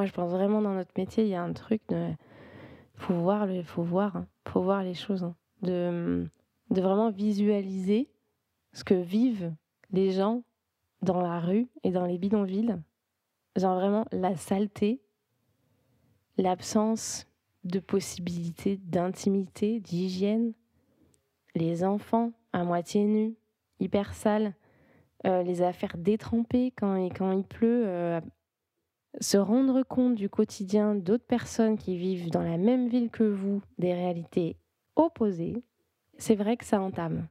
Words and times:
Moi, 0.00 0.06
je 0.06 0.12
pense 0.12 0.30
vraiment 0.30 0.62
dans 0.62 0.72
notre 0.72 0.94
métier, 0.96 1.24
il 1.24 1.28
y 1.28 1.34
a 1.34 1.42
un 1.42 1.52
truc 1.52 1.82
de. 1.90 2.08
Faut 2.94 3.12
voir, 3.12 3.46
faut 3.66 3.82
voir, 3.82 4.16
hein. 4.16 4.26
faut 4.48 4.62
voir 4.62 4.82
les 4.82 4.94
choses. 4.94 5.24
hein. 5.24 5.36
De, 5.60 6.26
de 6.70 6.80
vraiment 6.80 7.10
visualiser 7.10 8.08
ce 8.72 8.82
que 8.82 8.94
vivent 8.94 9.52
les 9.90 10.10
gens 10.10 10.42
dans 11.02 11.20
la 11.20 11.38
rue 11.38 11.68
et 11.82 11.90
dans 11.90 12.06
les 12.06 12.16
bidonvilles. 12.16 12.78
Genre 13.56 13.74
vraiment 13.74 14.06
la 14.10 14.38
saleté, 14.38 15.02
l'absence 16.38 17.26
de 17.64 17.78
possibilités 17.78 18.78
d'intimité, 18.78 19.80
d'hygiène, 19.80 20.54
les 21.54 21.84
enfants 21.84 22.32
à 22.54 22.64
moitié 22.64 23.04
nus, 23.04 23.34
hyper 23.80 24.14
sales, 24.14 24.54
euh, 25.26 25.42
les 25.42 25.60
affaires 25.60 25.98
détrempées 25.98 26.72
quand, 26.74 26.96
quand 27.10 27.32
il 27.32 27.44
pleut, 27.44 27.82
euh, 27.86 28.22
se 29.18 29.36
rendre 29.36 29.82
compte 29.82 30.14
du 30.14 30.28
quotidien 30.28 30.94
d'autres 30.94 31.26
personnes 31.26 31.76
qui 31.76 31.96
vivent 31.96 32.30
dans 32.30 32.42
la 32.42 32.58
même 32.58 32.88
ville 32.88 33.10
que 33.10 33.24
vous, 33.24 33.62
des 33.78 33.92
réalités 33.92 34.56
opposées, 34.96 35.62
c'est 36.18 36.34
vrai 36.34 36.56
que 36.56 36.64
ça 36.64 36.80
entame. 36.80 37.26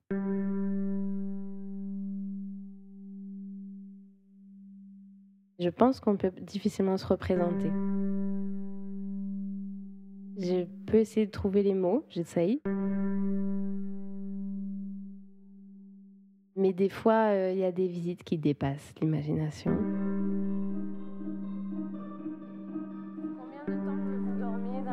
Je 5.60 5.70
pense 5.70 6.00
qu'on 6.00 6.16
peut 6.16 6.32
difficilement 6.42 6.98
se 6.98 7.06
représenter. 7.06 7.70
Je 10.38 10.64
peux 10.86 10.98
essayer 10.98 11.26
de 11.26 11.32
trouver 11.32 11.64
les 11.64 11.74
mots, 11.74 12.06
j'essaye. 12.10 12.62
Mais 16.56 16.74
des 16.74 16.90
fois, 16.90 17.32
euh, 17.32 17.52
il 17.54 17.60
y 17.60 17.66
a 17.66 17.72
des 17.72 17.88
visites 17.88 18.24
qui 18.24 18.38
dépassent 18.38 18.94
l'imagination. 19.02 19.78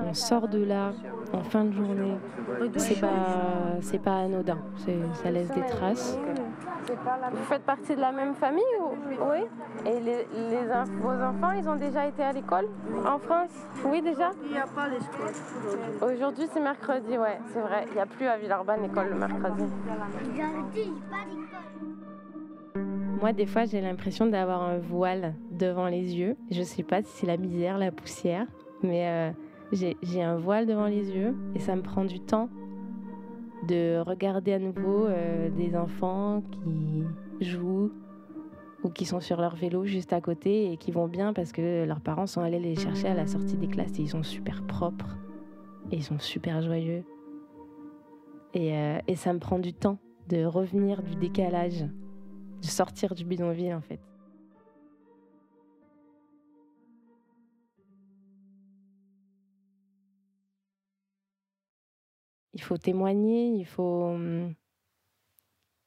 On 0.09 0.15
sort 0.15 0.49
de 0.49 0.65
là 0.65 0.93
en 1.33 1.43
fin 1.43 1.65
de 1.65 1.73
journée. 1.73 2.17
C'est 2.77 3.01
pas, 3.01 3.09
c'est 3.81 3.99
pas 3.99 4.19
anodin. 4.21 4.59
C'est- 4.77 4.97
Ça 5.15 5.31
laisse 5.31 5.51
des 5.51 5.62
traces. 5.67 6.19
Vous 7.33 7.43
faites 7.45 7.62
partie 7.62 7.97
de 7.97 8.01
la 8.01 8.12
même 8.12 8.34
famille 8.34 8.62
ou... 8.81 8.95
Oui. 9.33 9.41
Et 9.84 9.99
les, 10.01 10.27
vos 11.01 11.11
enfants, 11.11 11.51
ils 11.51 11.69
ont 11.69 11.75
déjà 11.75 12.07
été 12.07 12.23
à 12.23 12.33
l'école? 12.33 12.67
En 13.05 13.19
France? 13.19 13.51
Oui, 13.84 14.01
déjà? 14.01 14.31
Il 14.45 14.53
n'y 14.53 14.59
a 14.59 14.67
pas 14.67 14.89
l'espoir 14.89 15.29
aujourd'hui. 15.29 16.15
Aujourd'hui, 16.15 16.45
c'est 16.53 16.61
mercredi, 16.61 17.19
ouais, 17.19 17.39
c'est 17.53 17.61
vrai. 17.61 17.84
Il 17.89 17.95
n'y 17.95 18.01
a 18.01 18.07
plus 18.07 18.27
à 18.27 18.37
Villeurbanne 18.37 18.83
l'école 18.83 19.09
le 19.11 19.17
mercredi. 19.17 19.65
Moi, 23.21 23.33
des 23.33 23.47
fois, 23.47 23.65
j'ai 23.65 23.81
l'impression 23.81 24.27
d'avoir 24.27 24.62
un 24.62 24.79
voile 24.79 25.34
devant 25.51 25.87
les 25.89 26.17
yeux. 26.17 26.37
Je 26.51 26.62
sais 26.62 26.83
pas 26.84 27.03
si 27.03 27.09
c'est 27.09 27.27
la 27.27 27.37
misère, 27.37 27.79
la 27.79 27.91
poussière, 27.91 28.47
mais 28.83 29.09
euh, 29.09 29.31
j'ai 29.72 30.22
un 30.22 30.36
voile 30.36 30.67
devant 30.67 30.86
les 30.86 31.11
yeux 31.11 31.34
et 31.55 31.59
ça 31.59 31.75
me 31.77 31.83
prend 31.83 32.05
du 32.05 32.20
temps 32.20 32.48
de 33.67 34.00
regarder 34.00 34.53
à 34.53 34.59
nouveau 34.59 35.06
euh, 35.06 35.50
des 35.50 35.77
enfants 35.77 36.42
qui 36.53 37.05
jouent 37.41 37.91
ou 38.84 38.91
qui 38.91 39.05
sont 39.05 39.20
sur 39.20 39.41
leur 39.41 39.56
vélo 39.56 39.84
juste 39.84 40.12
à 40.12 40.20
côté 40.20 40.70
et 40.70 40.77
qui 40.77 40.92
vont 40.92 41.09
bien 41.09 41.33
parce 41.33 41.53
que 41.53 41.84
leurs 41.84 42.00
parents 42.00 42.27
sont 42.27 42.42
allés 42.42 42.61
les 42.61 42.77
chercher 42.77 43.09
à 43.09 43.14
la 43.14 43.27
sortie 43.27 43.56
des 43.56 43.67
classes 43.67 43.98
et 43.98 44.03
ils 44.03 44.09
sont 44.09 44.22
super 44.22 44.62
propres 44.67 45.17
et 45.91 45.97
ils 45.97 46.05
sont 46.05 46.19
super 46.19 46.62
joyeux. 46.62 47.03
Et, 48.55 48.77
euh, 48.77 48.98
et 49.09 49.17
ça 49.17 49.33
me 49.33 49.39
prend 49.39 49.59
du 49.59 49.72
temps 49.72 49.98
de 50.28 50.44
revenir 50.44 51.03
du 51.03 51.17
décalage 51.17 51.84
de 52.62 52.67
sortir 52.67 53.14
du 53.14 53.25
bidonville 53.25 53.75
en 53.75 53.81
fait. 53.81 54.00
Il 62.56 62.62
faut 62.62 62.78
témoigner, 62.78 63.49
il 63.49 63.67
faut, 63.67 64.05
hum, 64.05 64.55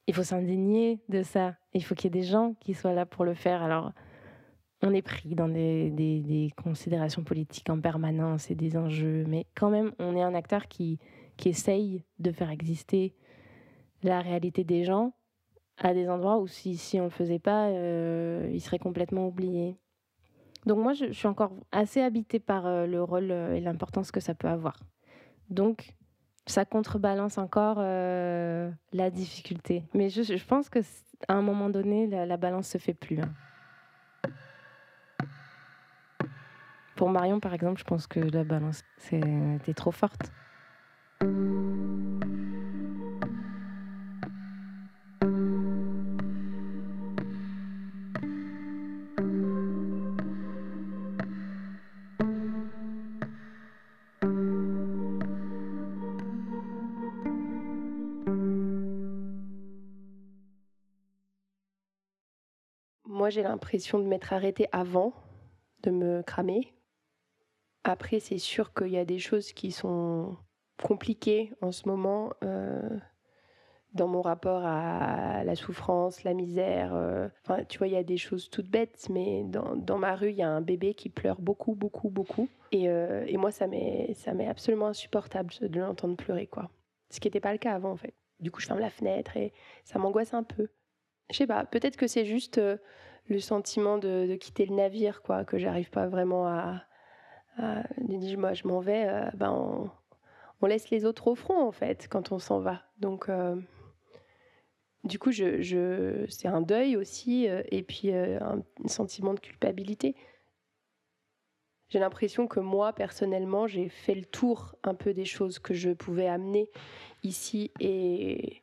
il 0.06 0.14
faut 0.14 0.22
s'indigner 0.22 1.00
de 1.08 1.24
ça. 1.24 1.56
Il 1.74 1.82
faut 1.82 1.96
qu'il 1.96 2.14
y 2.14 2.16
ait 2.16 2.20
des 2.20 2.26
gens 2.26 2.54
qui 2.60 2.74
soient 2.74 2.92
là 2.92 3.06
pour 3.06 3.24
le 3.24 3.34
faire. 3.34 3.60
Alors, 3.60 3.92
on 4.80 4.94
est 4.94 5.02
pris 5.02 5.34
dans 5.34 5.48
des, 5.48 6.52
considérations 6.62 7.24
politiques 7.24 7.68
en 7.70 7.80
permanence 7.80 8.52
et 8.52 8.54
des 8.54 8.76
enjeux, 8.76 9.24
mais 9.26 9.46
quand 9.56 9.68
même, 9.68 9.90
on 9.98 10.16
est 10.16 10.22
un 10.22 10.32
acteur 10.32 10.68
qui, 10.68 11.00
qui 11.36 11.48
essaye 11.48 12.04
de 12.20 12.30
faire 12.30 12.50
exister 12.50 13.16
la 14.04 14.20
réalité 14.20 14.62
des 14.62 14.84
gens 14.84 15.12
à 15.76 15.92
des 15.92 16.08
endroits 16.08 16.38
où 16.38 16.46
si, 16.46 16.78
on 16.94 16.98
ne 16.98 17.04
le 17.04 17.10
faisait 17.10 17.40
pas, 17.40 17.66
euh, 17.70 18.48
il 18.52 18.60
serait 18.60 18.78
complètement 18.78 19.26
oublié. 19.26 19.76
Donc 20.66 20.78
moi, 20.78 20.92
je, 20.92 21.06
je 21.06 21.12
suis 21.14 21.26
encore 21.26 21.52
assez 21.72 22.00
habitée 22.00 22.38
par 22.38 22.66
euh, 22.66 22.86
le 22.86 23.02
rôle 23.02 23.32
euh, 23.32 23.56
et 23.56 23.60
l'importance 23.60 24.12
que 24.12 24.20
ça 24.20 24.34
peut 24.34 24.48
avoir. 24.48 24.78
Donc, 25.48 25.96
ça 26.46 26.64
contrebalance 26.64 27.38
encore 27.38 27.76
euh, 27.78 28.70
la 28.92 29.10
difficulté. 29.10 29.84
Mais 29.94 30.10
je, 30.10 30.44
pense 30.44 30.68
que 30.68 30.80
à 31.28 31.34
un 31.34 31.42
moment 31.42 31.70
donné, 31.70 32.06
la, 32.06 32.26
la 32.26 32.36
balance 32.36 32.68
se 32.68 32.78
fait 32.78 32.94
plus. 32.94 33.20
hein. 33.20 33.32
Pour 36.96 37.08
Marion, 37.08 37.40
par 37.40 37.54
exemple, 37.54 37.78
je 37.78 37.84
pense 37.84 38.06
que 38.06 38.20
la 38.20 38.44
balance 38.44 38.82
c'est- 38.98 39.20
était 39.56 39.74
trop 39.74 39.90
forte. 39.90 40.30
J'ai 63.30 63.42
l'impression 63.42 63.98
de 63.98 64.04
m'être 64.04 64.32
arrêtée 64.32 64.66
avant 64.72 65.12
de 65.82 65.90
me 65.90 66.22
cramer. 66.22 66.74
Après, 67.84 68.20
c'est 68.20 68.38
sûr 68.38 68.74
qu'il 68.74 68.88
y 68.88 68.98
a 68.98 69.04
des 69.04 69.18
choses 69.18 69.52
qui 69.52 69.70
sont 69.72 70.36
compliquées 70.82 71.52
en 71.62 71.72
ce 71.72 71.88
moment 71.88 72.32
euh, 72.44 72.98
dans 73.94 74.08
mon 74.08 74.20
rapport 74.20 74.62
à 74.64 75.44
la 75.44 75.54
souffrance, 75.54 76.24
la 76.24 76.34
misère. 76.34 76.94
euh. 76.94 77.28
Enfin, 77.44 77.64
tu 77.64 77.78
vois, 77.78 77.86
il 77.88 77.94
y 77.94 77.96
a 77.96 78.02
des 78.04 78.18
choses 78.18 78.50
toutes 78.50 78.68
bêtes, 78.68 79.08
mais 79.10 79.44
dans, 79.44 79.76
dans 79.76 79.98
ma 79.98 80.14
rue, 80.14 80.30
il 80.30 80.36
y 80.36 80.42
a 80.42 80.50
un 80.50 80.60
bébé 80.60 80.94
qui 80.94 81.08
pleure 81.08 81.40
beaucoup, 81.40 81.74
beaucoup, 81.74 82.10
beaucoup. 82.10 82.48
Et, 82.72 82.88
euh, 82.88 83.24
et 83.26 83.36
moi, 83.36 83.50
ça 83.50 83.66
m'est 83.66 84.14
absolument 84.48 84.88
insupportable 84.88 85.54
de 85.60 85.80
l'entendre 85.80 86.16
pleurer, 86.16 86.46
quoi. 86.46 86.70
Ce 87.10 87.18
qui 87.18 87.28
n'était 87.28 87.40
pas 87.40 87.52
le 87.52 87.58
cas 87.58 87.74
avant, 87.74 87.92
en 87.92 87.96
fait. 87.96 88.14
Du 88.38 88.50
coup, 88.50 88.60
je 88.60 88.66
ferme 88.66 88.80
la 88.80 88.90
fenêtre 88.90 89.36
et 89.36 89.52
ça 89.84 89.98
m'angoisse 89.98 90.34
un 90.34 90.42
peu. 90.44 90.68
Je 91.30 91.36
sais 91.36 91.46
pas, 91.46 91.64
peut-être 91.64 91.96
que 91.96 92.06
c'est 92.06 92.24
juste 92.24 92.60
le 93.30 93.40
sentiment 93.40 93.96
de, 93.96 94.34
quitter 94.36 94.66
le 94.66 94.74
navire, 94.74 95.22
quoi, 95.22 95.44
que 95.44 95.58
j'arrive 95.58 95.90
pas 95.90 96.06
vraiment 96.08 96.46
à. 96.46 96.82
à 97.56 97.82
moi, 98.36 98.52
je 98.52 98.66
m'en 98.66 98.80
vais, 98.80 99.06
euh, 99.08 99.30
ben, 99.34 99.90
on, 100.60 100.66
laisse 100.66 100.90
les 100.90 101.04
autres 101.04 101.28
au 101.28 101.34
front, 101.34 101.62
en 101.62 101.72
fait, 101.72 102.08
quand 102.10 102.32
on 102.32 102.38
s'en 102.38 102.58
va. 102.58 102.82
Donc, 102.98 103.28
euh, 103.28 103.56
du 105.04 105.18
coup, 105.18 105.30
je, 105.30 106.26
c'est 106.28 106.48
un 106.48 106.60
deuil 106.60 106.96
aussi, 106.96 107.48
euh, 107.48 107.62
et 107.70 107.82
puis 107.82 108.12
un, 108.12 108.62
sentiment 108.86 109.32
de 109.32 109.40
culpabilité. 109.40 110.16
J'ai 111.88 111.98
l'impression 111.98 112.46
que 112.46 112.60
moi, 112.60 112.92
personnellement, 112.92 113.66
j'ai 113.66 113.88
fait 113.88 114.14
le 114.14 114.24
tour 114.24 114.74
un 114.84 114.94
peu 114.94 115.12
des 115.12 115.24
choses 115.24 115.58
que 115.58 115.74
je 115.74 115.90
pouvais 115.90 116.28
amener 116.28 116.70
ici 117.22 117.72
et 117.80 118.62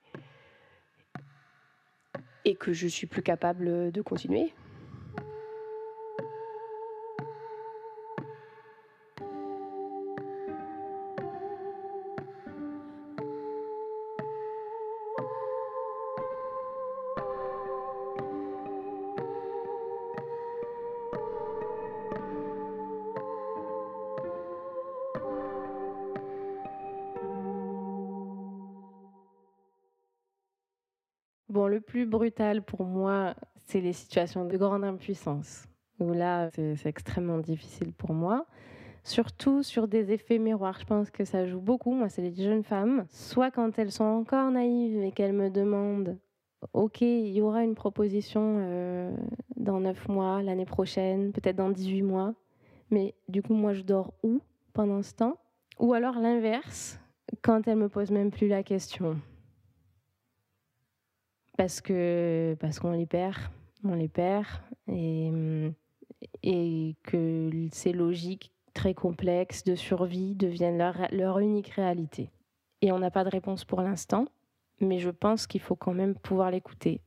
et 2.47 2.55
que 2.55 2.71
je 2.71 2.87
suis 2.87 3.07
plus 3.07 3.21
capable 3.21 3.91
de 3.91 4.01
continuer. 4.01 4.53
Bon, 31.49 31.67
le 31.67 31.79
plus 31.79 32.05
brutal 32.05 32.61
pour 32.61 32.83
moi, 32.83 33.33
c'est 33.65 33.79
les 33.79 33.93
situations 33.93 34.45
de 34.45 34.57
grande 34.57 34.83
impuissance, 34.83 35.65
où 35.99 36.11
là, 36.11 36.49
c'est 36.51 36.85
extrêmement 36.85 37.37
difficile 37.37 37.93
pour 37.93 38.13
moi. 38.13 38.45
Surtout 39.03 39.63
sur 39.63 39.87
des 39.87 40.11
effets 40.11 40.39
miroirs. 40.39 40.77
Je 40.81 40.85
pense 40.85 41.09
que 41.09 41.23
ça 41.23 41.45
joue 41.45 41.61
beaucoup. 41.61 41.93
Moi, 41.93 42.09
c'est 42.09 42.21
les 42.21 42.35
jeunes 42.35 42.63
femmes, 42.63 43.05
soit 43.09 43.51
quand 43.51 43.79
elles 43.79 43.93
sont 43.93 44.03
encore 44.03 44.51
naïves 44.51 45.01
et 45.01 45.13
qu'elles 45.13 45.31
me 45.31 45.49
demandent 45.49 46.17
Ok, 46.73 47.01
il 47.01 47.29
y 47.29 47.41
aura 47.41 47.63
une 47.63 47.75
proposition 47.75 48.57
euh, 48.59 49.15
dans 49.55 49.79
9 49.79 50.07
mois, 50.09 50.41
l'année 50.41 50.65
prochaine, 50.65 51.31
peut-être 51.31 51.55
dans 51.55 51.69
18 51.69 52.01
mois, 52.01 52.33
Mais 52.89 53.15
du 53.29 53.41
coup, 53.41 53.53
moi, 53.53 53.73
je 53.73 53.83
dors 53.83 54.13
où 54.23 54.41
pendant 54.73 55.01
ce 55.01 55.13
temps? 55.13 55.37
Ou 55.79 55.93
alors 55.93 56.19
l'inverse, 56.19 56.99
quand 57.41 57.67
elle 57.67 57.77
me 57.77 57.89
pose 57.89 58.11
même 58.11 58.31
plus 58.31 58.47
la 58.47 58.63
question. 58.63 59.17
Parce 61.57 61.81
que 61.81 62.55
parce 62.59 62.79
qu'on 62.79 62.91
les 62.91 63.07
perd, 63.07 63.37
on 63.83 63.95
les 63.95 64.07
perd, 64.07 64.47
et, 64.87 65.31
et 66.43 66.95
que 67.03 67.67
ces 67.71 67.91
logiques 67.91 68.51
très 68.73 68.93
complexes 68.93 69.63
de 69.63 69.75
survie 69.75 70.35
deviennent 70.35 70.77
leur, 70.77 70.95
leur 71.11 71.39
unique 71.39 71.69
réalité. 71.69 72.29
Et 72.81 72.91
on 72.91 72.99
n'a 72.99 73.09
pas 73.09 73.23
de 73.23 73.29
réponse 73.29 73.65
pour 73.65 73.81
l'instant, 73.81 74.27
mais 74.79 74.99
je 74.99 75.09
pense 75.09 75.47
qu'il 75.47 75.61
faut 75.61 75.75
quand 75.75 75.93
même 75.93 76.13
pouvoir 76.13 76.51
l'écouter. 76.51 77.01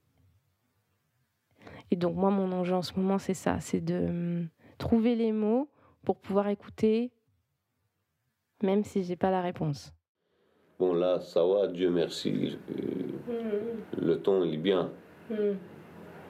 Et 1.92 1.96
donc 1.96 2.16
moi, 2.16 2.30
mon 2.30 2.50
enjeu 2.52 2.74
en 2.74 2.82
ce 2.82 2.98
moment, 2.98 3.18
c'est 3.18 3.34
ça, 3.34 3.60
c'est 3.60 3.80
de 3.80 4.06
hum, 4.08 4.48
trouver 4.78 5.14
les 5.14 5.32
mots 5.32 5.68
pour 6.04 6.18
pouvoir 6.18 6.48
écouter, 6.48 7.12
même 8.62 8.82
si 8.84 9.04
j'ai 9.04 9.16
pas 9.16 9.30
la 9.30 9.42
réponse. 9.42 9.92
Bon 10.80 10.94
là, 10.94 11.20
ça 11.20 11.44
va, 11.44 11.66
Dieu 11.66 11.90
merci, 11.90 12.56
mmh. 13.28 13.32
le 14.00 14.18
temps 14.18 14.42
il 14.42 14.54
est 14.54 14.56
bien. 14.56 14.90
Mmh. 15.28 15.34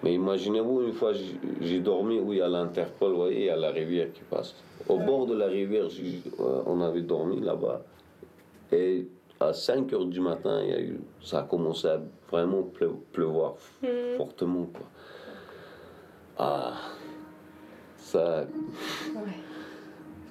Mais 0.02 0.14
imaginez-vous, 0.14 0.82
une 0.82 0.92
fois 0.92 1.12
j'ai 1.60 1.78
dormi, 1.78 2.18
oui, 2.18 2.40
à 2.40 2.48
l'Interpol, 2.48 3.12
voyez, 3.12 3.38
il 3.38 3.44
y 3.44 3.50
a 3.50 3.54
la 3.54 3.70
rivière 3.70 4.12
qui 4.12 4.22
passe. 4.28 4.56
Au 4.88 4.98
bord 4.98 5.26
de 5.26 5.36
la 5.36 5.46
rivière, 5.46 5.86
on 6.66 6.80
avait 6.80 7.02
dormi 7.02 7.40
là-bas. 7.40 7.82
Et 8.72 9.06
à 9.38 9.52
5 9.52 9.92
heures 9.92 10.06
du 10.06 10.20
matin, 10.20 10.60
il 10.64 10.68
y 10.68 10.72
a 10.72 10.80
eu, 10.80 11.00
ça 11.22 11.40
a 11.40 11.42
commencé 11.44 11.86
à 11.86 12.00
vraiment 12.28 12.68
pleuvoir 13.12 13.54
mmh. 13.82 13.86
fortement. 14.16 14.64
Quoi. 14.64 14.86
Ah, 16.38 16.72
ça. 17.96 18.46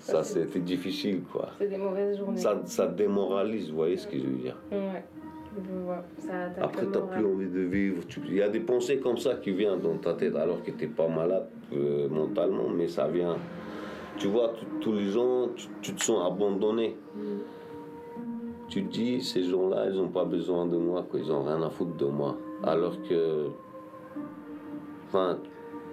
Ça, 0.09 0.23
c'était 0.23 0.59
difficile, 0.59 1.21
quoi. 1.31 1.49
C'est 1.57 1.67
des 1.67 1.77
mauvaises 1.77 2.17
journées. 2.17 2.37
Ça, 2.37 2.59
ça 2.65 2.87
démoralise, 2.87 3.69
vous 3.69 3.77
voyez 3.77 3.97
ce 3.97 4.07
que 4.07 4.17
je 4.17 4.23
veux 4.23 4.37
dire 4.37 4.57
Ouais. 4.71 5.03
Ça 6.17 6.31
Après, 6.61 6.85
tu 6.85 6.91
n'as 6.91 7.01
plus 7.01 7.25
envie 7.25 7.49
de 7.49 7.61
vivre. 7.61 8.03
Il 8.27 8.35
y 8.35 8.41
a 8.41 8.49
des 8.49 8.59
pensées 8.59 8.99
comme 8.99 9.17
ça 9.17 9.35
qui 9.35 9.51
viennent 9.51 9.81
dans 9.81 9.97
ta 9.97 10.13
tête, 10.13 10.35
alors 10.35 10.61
que 10.63 10.71
tu 10.71 10.85
n'es 10.85 10.87
pas 10.87 11.07
malade 11.07 11.47
euh, 11.73 12.07
mentalement, 12.09 12.69
mais 12.69 12.87
ça 12.87 13.07
vient. 13.07 13.35
Tu 14.17 14.27
vois, 14.27 14.53
tous 14.81 14.93
les 14.93 15.09
gens, 15.09 15.49
tu, 15.81 15.93
te 15.93 16.03
sens 16.03 16.25
abandonné. 16.25 16.95
Mm. 17.15 17.19
Tu 18.67 18.85
te 18.85 18.91
dis, 18.91 19.21
ces 19.21 19.43
gens-là, 19.43 19.87
ils 19.89 19.95
n'ont 19.95 20.09
pas 20.09 20.25
besoin 20.25 20.65
de 20.65 20.77
moi, 20.77 21.05
quoi. 21.09 21.19
ils 21.19 21.29
n'ont 21.29 21.43
rien 21.43 21.61
à 21.63 21.69
foutre 21.69 21.95
de 21.95 22.05
moi. 22.05 22.37
Alors 22.63 23.01
que. 23.03 23.47
Enfin, 25.07 25.39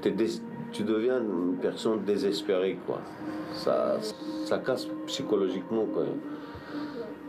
tu 0.03 0.13
deviens 0.83 1.21
une 1.21 1.57
personne 1.61 2.05
désespérée, 2.05 2.79
quoi. 2.87 3.01
Ça, 3.53 3.99
ça 4.45 4.59
casse 4.59 4.89
psychologiquement, 5.07 5.87
quoi. 5.87 6.05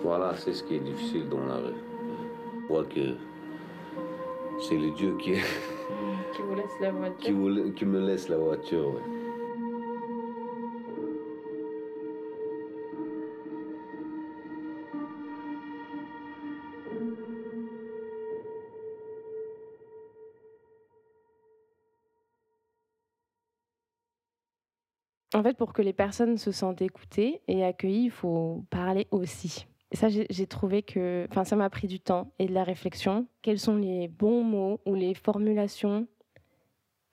Voilà, 0.03 0.35
c'est 0.35 0.53
ce 0.53 0.63
qui 0.63 0.75
est 0.75 0.79
difficile 0.79 1.27
dans 1.29 1.45
la 1.45 1.57
vie. 1.57 1.75
Je 2.61 2.65
crois 2.67 2.83
que 2.83 3.15
c'est 4.59 4.77
le 4.77 4.91
Dieu 4.91 5.15
qui, 5.19 5.33
qui 5.33 6.41
vous 6.41 6.55
laisse 6.55 6.79
la 6.81 6.91
voiture. 6.91 7.17
Qui, 7.19 7.73
qui 7.73 7.85
me 7.85 8.05
laisse 8.05 8.29
la 8.29 8.37
voiture. 8.37 8.93
En 25.33 25.43
fait, 25.43 25.57
pour 25.57 25.73
que 25.73 25.81
les 25.81 25.93
personnes 25.93 26.37
se 26.37 26.51
sentent 26.51 26.81
écoutées 26.81 27.41
et 27.47 27.65
accueillies, 27.65 28.05
il 28.05 28.11
faut 28.11 28.63
parler 28.69 29.07
aussi. 29.11 29.67
Ça, 29.93 30.07
j'ai 30.09 30.47
trouvé 30.47 30.83
que, 30.83 31.27
enfin, 31.29 31.43
ça 31.43 31.55
m'a 31.55 31.69
pris 31.69 31.87
du 31.87 31.99
temps 31.99 32.31
et 32.39 32.47
de 32.47 32.53
la 32.53 32.63
réflexion. 32.63 33.27
Quels 33.41 33.59
sont 33.59 33.75
les 33.75 34.07
bons 34.07 34.43
mots 34.43 34.79
ou 34.85 34.95
les 34.95 35.13
formulations 35.13 36.07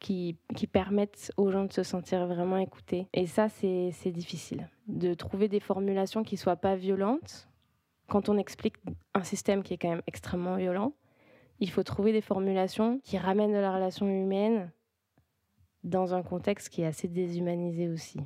qui, 0.00 0.36
qui 0.56 0.66
permettent 0.66 1.32
aux 1.36 1.50
gens 1.50 1.64
de 1.64 1.72
se 1.72 1.82
sentir 1.82 2.26
vraiment 2.26 2.58
écoutés? 2.58 3.06
Et 3.12 3.26
ça, 3.26 3.48
c'est 3.48 4.10
difficile. 4.10 4.68
De 4.88 5.14
trouver 5.14 5.48
des 5.48 5.60
formulations 5.60 6.24
qui 6.24 6.36
soient 6.36 6.56
pas 6.56 6.74
violentes. 6.74 7.48
Quand 8.08 8.28
on 8.28 8.36
explique 8.36 8.76
un 9.14 9.22
système 9.22 9.62
qui 9.62 9.74
est 9.74 9.78
quand 9.78 9.90
même 9.90 10.02
extrêmement 10.06 10.56
violent, 10.56 10.92
il 11.60 11.70
faut 11.70 11.84
trouver 11.84 12.12
des 12.12 12.20
formulations 12.20 13.00
qui 13.04 13.18
ramènent 13.18 13.52
de 13.52 13.58
la 13.58 13.72
relation 13.72 14.06
humaine 14.06 14.70
dans 15.84 16.14
un 16.14 16.22
contexte 16.22 16.70
qui 16.70 16.82
est 16.82 16.86
assez 16.86 17.08
déshumanisé 17.08 17.88
aussi. 17.88 18.20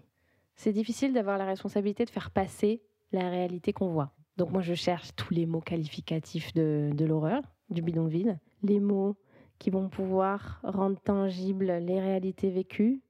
C'est 0.55 0.73
difficile 0.73 1.13
d'avoir 1.13 1.39
la 1.39 1.45
responsabilité 1.45 2.05
de 2.05 2.11
faire 2.11 2.31
passer 2.31 2.83
la 3.13 3.29
réalité 3.29 3.73
qu'on 3.73 3.89
voit. 3.89 4.13
Donc 4.37 4.51
moi, 4.53 4.63
je 4.63 4.75
cherche 4.75 5.15
tous 5.17 5.35
les 5.35 5.47
mots 5.47 5.61
qualificatifs 5.61 6.55
de, 6.55 7.05
l'horreur, 7.05 7.43
du 7.71 7.83
bidonville, 7.83 8.39
les 8.63 8.81
mots 8.81 9.17
qui 9.59 9.71
vont 9.71 9.89
pouvoir 9.89 10.61
rendre 10.63 10.99
tangibles 11.01 11.67
les 11.67 12.01
réalités 12.01 12.51
vécues, 12.51 13.03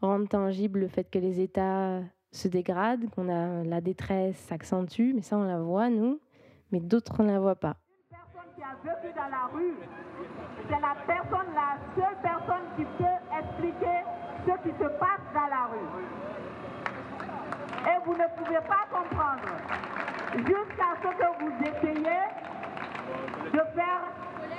rendre 0.00 0.28
tangible 0.28 0.80
le 0.80 0.88
fait 0.88 1.10
que 1.10 1.18
les 1.18 1.40
États 1.40 2.00
se 2.30 2.46
dégradent, 2.46 3.10
qu'on 3.10 3.28
a 3.28 3.64
la 3.64 3.80
détresse 3.80 4.36
s'accentue, 4.36 5.12
mais 5.14 5.22
ça 5.22 5.36
on 5.36 5.44
la 5.44 5.60
voit 5.60 5.90
nous, 5.90 6.20
mais 6.70 6.78
d'autres 6.78 7.22
ne 7.22 7.32
la 7.32 7.40
voient 7.40 7.56
pas. 7.56 7.76
Une 8.10 8.16
personne 8.16 8.54
qui 8.54 8.62
a 8.62 8.76
vécu 8.84 9.14
dans 9.14 9.28
la 9.28 9.46
rue, 9.52 9.74
c'est 10.68 10.80
la 10.80 10.96
personne, 11.06 11.54
la 11.54 11.78
seule 11.96 12.18
personne 12.22 12.66
qui 12.76 12.84
peut 12.84 13.18
expliquer 13.40 14.04
ce 14.46 14.68
qui 14.68 14.74
se 14.78 14.88
passe 14.98 15.24
dans 15.34 15.48
la 15.48 15.66
rue. 15.66 15.88
Et 17.86 18.04
vous 18.04 18.07
ne 18.18 18.26
pouvez 18.36 18.60
pas 18.66 18.84
comprendre 18.90 19.48
jusqu'à 20.36 20.90
ce 21.02 21.08
que 21.08 21.28
vous 21.40 21.52
essayez 21.62 22.20
de 23.52 23.62
faire 23.74 24.02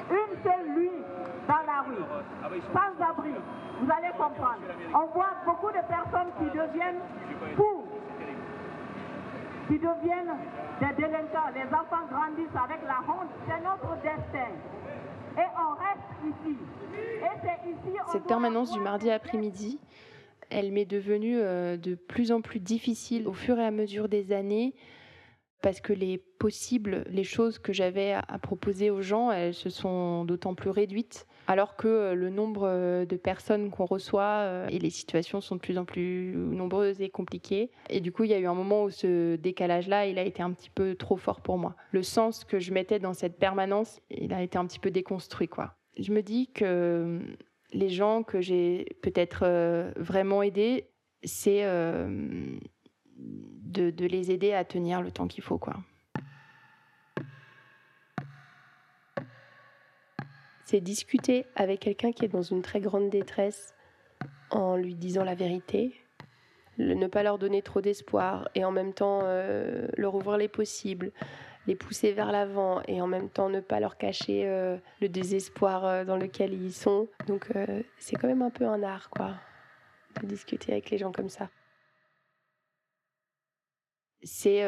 une 0.09 0.43
seule 0.43 0.69
nuit 0.75 1.03
dans 1.47 1.63
la 1.65 1.81
rue, 1.81 2.61
sans 2.73 3.05
abri. 3.05 3.33
Vous 3.81 3.89
allez 3.91 4.11
comprendre. 4.17 4.63
On 4.93 5.05
voit 5.13 5.35
beaucoup 5.45 5.71
de 5.71 5.81
personnes 5.87 6.31
qui 6.37 6.45
deviennent 6.45 7.01
fous, 7.55 7.85
qui 9.67 9.77
deviennent 9.77 10.35
des 10.79 10.93
délinquants. 10.95 11.51
Les 11.53 11.65
enfants 11.73 12.07
grandissent 12.11 12.55
avec 12.55 12.81
la 12.83 12.99
honte. 13.07 13.29
C'est 13.47 13.63
notre 13.63 13.95
destin. 14.01 14.51
Et 15.37 15.47
on 15.55 15.75
reste 15.75 16.35
ici. 16.45 16.57
Cette 18.11 18.25
permanence 18.25 18.71
du 18.71 18.79
mardi 18.79 19.11
après-midi, 19.11 19.79
elle 20.49 20.71
m'est 20.71 20.85
devenue 20.85 21.39
euh, 21.39 21.77
de 21.77 21.95
plus 21.95 22.31
en 22.31 22.41
plus 22.41 22.59
difficile 22.59 23.27
au 23.27 23.33
fur 23.33 23.59
et 23.59 23.65
à 23.65 23.71
mesure 23.71 24.09
des 24.09 24.31
années 24.31 24.73
parce 25.61 25.81
que 25.81 25.91
les 25.91 26.17
possibles, 26.17 27.03
les 27.09 27.25
choses 27.25 27.59
que 27.59 27.73
j'avais 27.73 28.13
à 28.13 28.39
proposer 28.39 28.89
aux 28.89 29.01
gens, 29.01 29.29
elles 29.29 29.53
se 29.53 29.69
sont 29.69 30.23
d'autant 30.23 30.55
plus 30.55 30.69
réduites, 30.69 31.27
alors 31.47 31.75
que 31.75 31.87
euh, 31.89 32.15
le 32.15 32.29
nombre 32.29 32.61
euh, 32.63 33.05
de 33.05 33.17
personnes 33.17 33.69
qu'on 33.69 33.83
reçoit 33.83 34.67
et 34.69 34.79
les 34.79 34.89
situations 34.89 35.41
sont 35.41 35.55
de 35.55 35.59
plus 35.59 35.77
en 35.77 35.83
plus 35.83 36.33
nombreuses 36.33 37.01
et 37.01 37.09
compliquées. 37.09 37.71
Et 37.89 37.99
du 37.99 38.13
coup, 38.13 38.23
il 38.23 38.29
y 38.29 38.33
a 38.33 38.39
eu 38.39 38.47
un 38.47 38.53
moment 38.53 38.83
où 38.83 38.89
ce 38.89 39.35
décalage-là, 39.35 40.07
il 40.07 40.17
a 40.17 40.23
été 40.23 40.41
un 40.41 40.53
petit 40.53 40.69
peu 40.69 40.95
trop 40.95 41.17
fort 41.17 41.41
pour 41.41 41.57
moi. 41.57 41.75
Le 41.91 42.03
sens 42.03 42.45
que 42.45 42.59
je 42.59 42.71
mettais 42.71 42.99
dans 42.99 43.13
cette 43.13 43.37
permanence, 43.37 43.99
il 44.09 44.31
a 44.31 44.41
été 44.41 44.57
un 44.57 44.65
petit 44.65 44.79
peu 44.79 44.91
déconstruit, 44.91 45.49
quoi 45.49 45.75
je 45.99 46.11
me 46.13 46.21
dis 46.21 46.47
que 46.47 47.19
les 47.71 47.89
gens 47.89 48.23
que 48.23 48.41
j'ai 48.41 48.85
peut-être 49.01 49.43
euh, 49.43 49.91
vraiment 49.95 50.41
aidés, 50.41 50.89
c'est 51.23 51.63
euh, 51.63 52.57
de, 53.17 54.05
les 54.05 54.31
aider 54.31 54.53
à 54.53 54.63
tenir 54.63 55.01
le 55.01 55.11
temps 55.11 55.27
qu'il 55.27 55.43
faut, 55.43 55.57
quoi. 55.57 55.77
C'est 60.65 60.81
discuter 60.81 61.45
avec 61.55 61.79
quelqu'un 61.79 62.11
qui 62.11 62.25
est 62.25 62.29
dans 62.29 62.43
une 62.43 62.61
très 62.61 62.79
grande 62.79 63.09
détresse 63.09 63.73
en 64.51 64.75
lui 64.75 64.93
disant 64.93 65.23
la 65.23 65.33
vérité, 65.33 65.95
ne 66.77 67.07
pas 67.07 67.23
leur 67.23 67.39
donner 67.39 67.61
trop 67.63 67.81
d'espoir 67.81 68.47
et 68.53 68.63
en 68.63 68.71
même 68.71 68.93
temps 68.93 69.21
euh, 69.23 69.87
leur 69.97 70.13
ouvrir 70.13 70.37
les 70.37 70.47
possibles, 70.47 71.11
les 71.69 71.75
pousser 71.75 72.13
vers 72.13 72.31
l'avant 72.31 72.81
et 72.87 72.99
en 72.99 73.05
même 73.05 73.29
temps 73.29 73.47
ne 73.47 73.59
pas 73.59 73.79
leur 73.79 73.95
cacher 73.97 74.47
euh, 74.47 74.75
le 75.01 75.07
désespoir 75.07 75.85
euh, 75.85 76.03
dans 76.03 76.17
lequel 76.17 76.51
ils 76.51 76.73
sont. 76.73 77.07
Donc 77.27 77.51
euh, 77.55 77.83
c'est 77.99 78.15
quand 78.15 78.27
même 78.27 78.41
un 78.41 78.49
peu 78.49 78.65
un 78.65 78.81
art, 78.81 79.11
quoi, 79.11 79.35
de 80.19 80.25
discuter 80.25 80.71
avec 80.71 80.89
les 80.89 80.97
gens 80.97 81.11
comme 81.11 81.29
ça. 81.29 81.49
C'est 84.23 84.65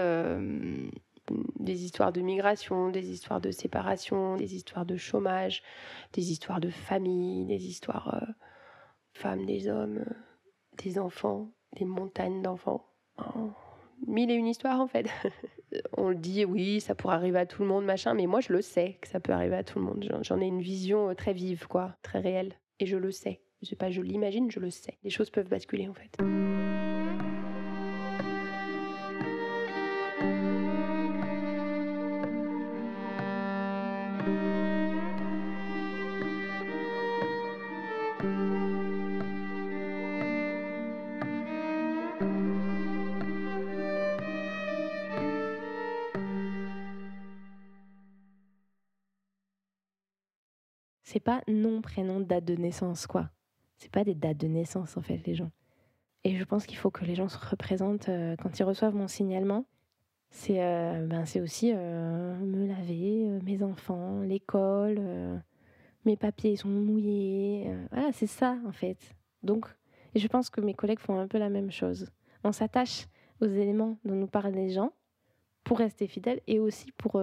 des 1.60 1.84
histoires 1.84 2.14
de 2.14 2.22
migration, 2.22 2.90
des 2.90 3.10
histoires 3.10 3.42
de 3.42 3.52
séparation, 3.52 4.38
des 4.38 4.56
histoires 4.56 4.86
de 4.86 4.96
chômage, 4.96 5.62
des 6.14 6.32
histoires 6.32 6.62
de 6.62 6.70
famille, 6.70 7.46
des 7.46 7.66
histoires 7.66 8.26
femmes, 9.12 9.46
des 9.46 9.68
hommes, 9.68 10.06
des 10.78 10.98
enfants, 11.00 11.52
des 11.76 11.84
montagnes 11.84 12.42
d'enfants. 12.42 12.86
Oh, 13.18 13.52
mille 14.08 14.32
et 14.32 14.36
une 14.36 14.48
histoires 14.48 14.80
en 14.80 14.88
fait. 14.88 15.08
on 15.98 16.10
le 16.10 16.16
dit, 16.16 16.46
oui, 16.46 16.82
ça 16.82 16.96
pourrait 16.96 17.16
arriver 17.16 17.40
à 17.40 17.46
tout 17.46 17.62
le 17.62 17.68
monde, 17.68 17.86
machin, 17.86 18.14
mais 18.14 18.28
moi 18.28 18.40
je 18.42 18.54
le 18.54 18.62
sais 18.62 18.98
que 19.02 19.08
ça 19.08 19.20
peut 19.20 19.34
arriver 19.34 19.56
à 19.56 19.64
tout 19.64 19.80
le 19.80 19.86
monde. 19.86 20.06
J'en 20.22 20.40
ai 20.40 20.46
une 20.46 20.62
vision 20.62 21.10
euh, 21.10 21.14
très 21.14 21.34
vive, 21.34 21.68
quoi, 21.68 21.96
très 22.02 22.20
réelle, 22.20 22.54
et 22.80 22.86
je 22.86 22.98
le 22.98 23.12
sais. 23.12 23.42
Je 23.62 23.68
sais 23.68 23.76
pas, 23.76 23.92
je 23.92 24.02
l'imagine, 24.02 24.50
je 24.50 24.60
le 24.60 24.72
sais. 24.72 24.98
Les 25.04 25.12
choses 25.12 25.30
peuvent 25.30 25.50
basculer 25.50 25.88
en 25.88 25.94
fait. 25.94 26.18
C'est 51.12 51.20
pas 51.20 51.42
nom, 51.50 51.82
prénom, 51.82 52.22
date 52.22 52.46
de 52.46 52.56
naissance, 52.56 53.06
quoi. 53.06 53.30
C'est 53.76 53.92
pas 53.92 54.06
des 54.06 54.16
dates 54.16 54.38
de 54.38 54.48
naissance, 54.48 54.96
en 54.96 55.02
fait, 55.02 55.18
les 55.26 55.36
gens. 55.36 55.52
Et 56.24 56.38
je 56.38 56.44
pense 56.46 56.66
qu'il 56.66 56.78
faut 56.78 56.90
que 56.90 57.04
les 57.04 57.16
gens 57.16 57.28
se 57.28 57.38
représentent 57.38 58.08
euh, 58.08 58.38
quand 58.38 58.58
ils 58.58 58.64
reçoivent 58.64 58.96
mon 58.96 59.10
signalement. 59.10 59.66
C'est 60.30 60.64
euh, 60.64 61.06
ben, 61.06 61.26
aussi 61.44 61.74
euh, 61.76 62.38
me 62.38 62.66
laver, 62.66 63.28
mes 63.44 63.62
enfants, 63.62 64.22
l'école, 64.22 65.02
mes 66.06 66.16
papiers 66.16 66.56
sont 66.56 66.70
mouillés. 66.70 67.70
voilà, 67.92 68.14
c'est 68.14 68.28
ça, 68.28 68.58
en 68.66 68.72
fait. 68.72 69.14
Donc, 69.44 69.66
et 70.16 70.20
je 70.20 70.28
pense 70.30 70.50
que 70.50 70.62
mes 70.62 70.74
collègues 70.74 71.00
font 71.00 71.20
un 71.20 71.28
peu 71.28 71.40
la 71.40 71.50
même 71.50 71.72
chose. 71.72 72.10
On 72.46 72.54
s'attache 72.54 73.08
aux 73.42 73.48
éléments 73.48 73.98
dont 74.06 74.16
nous 74.16 74.28
parlent 74.28 74.54
les 74.54 74.70
gens 74.70 74.94
pour 75.66 75.80
rester 75.80 76.08
fidèles 76.08 76.40
et 76.48 76.60
aussi 76.60 76.94
pour, 76.94 77.22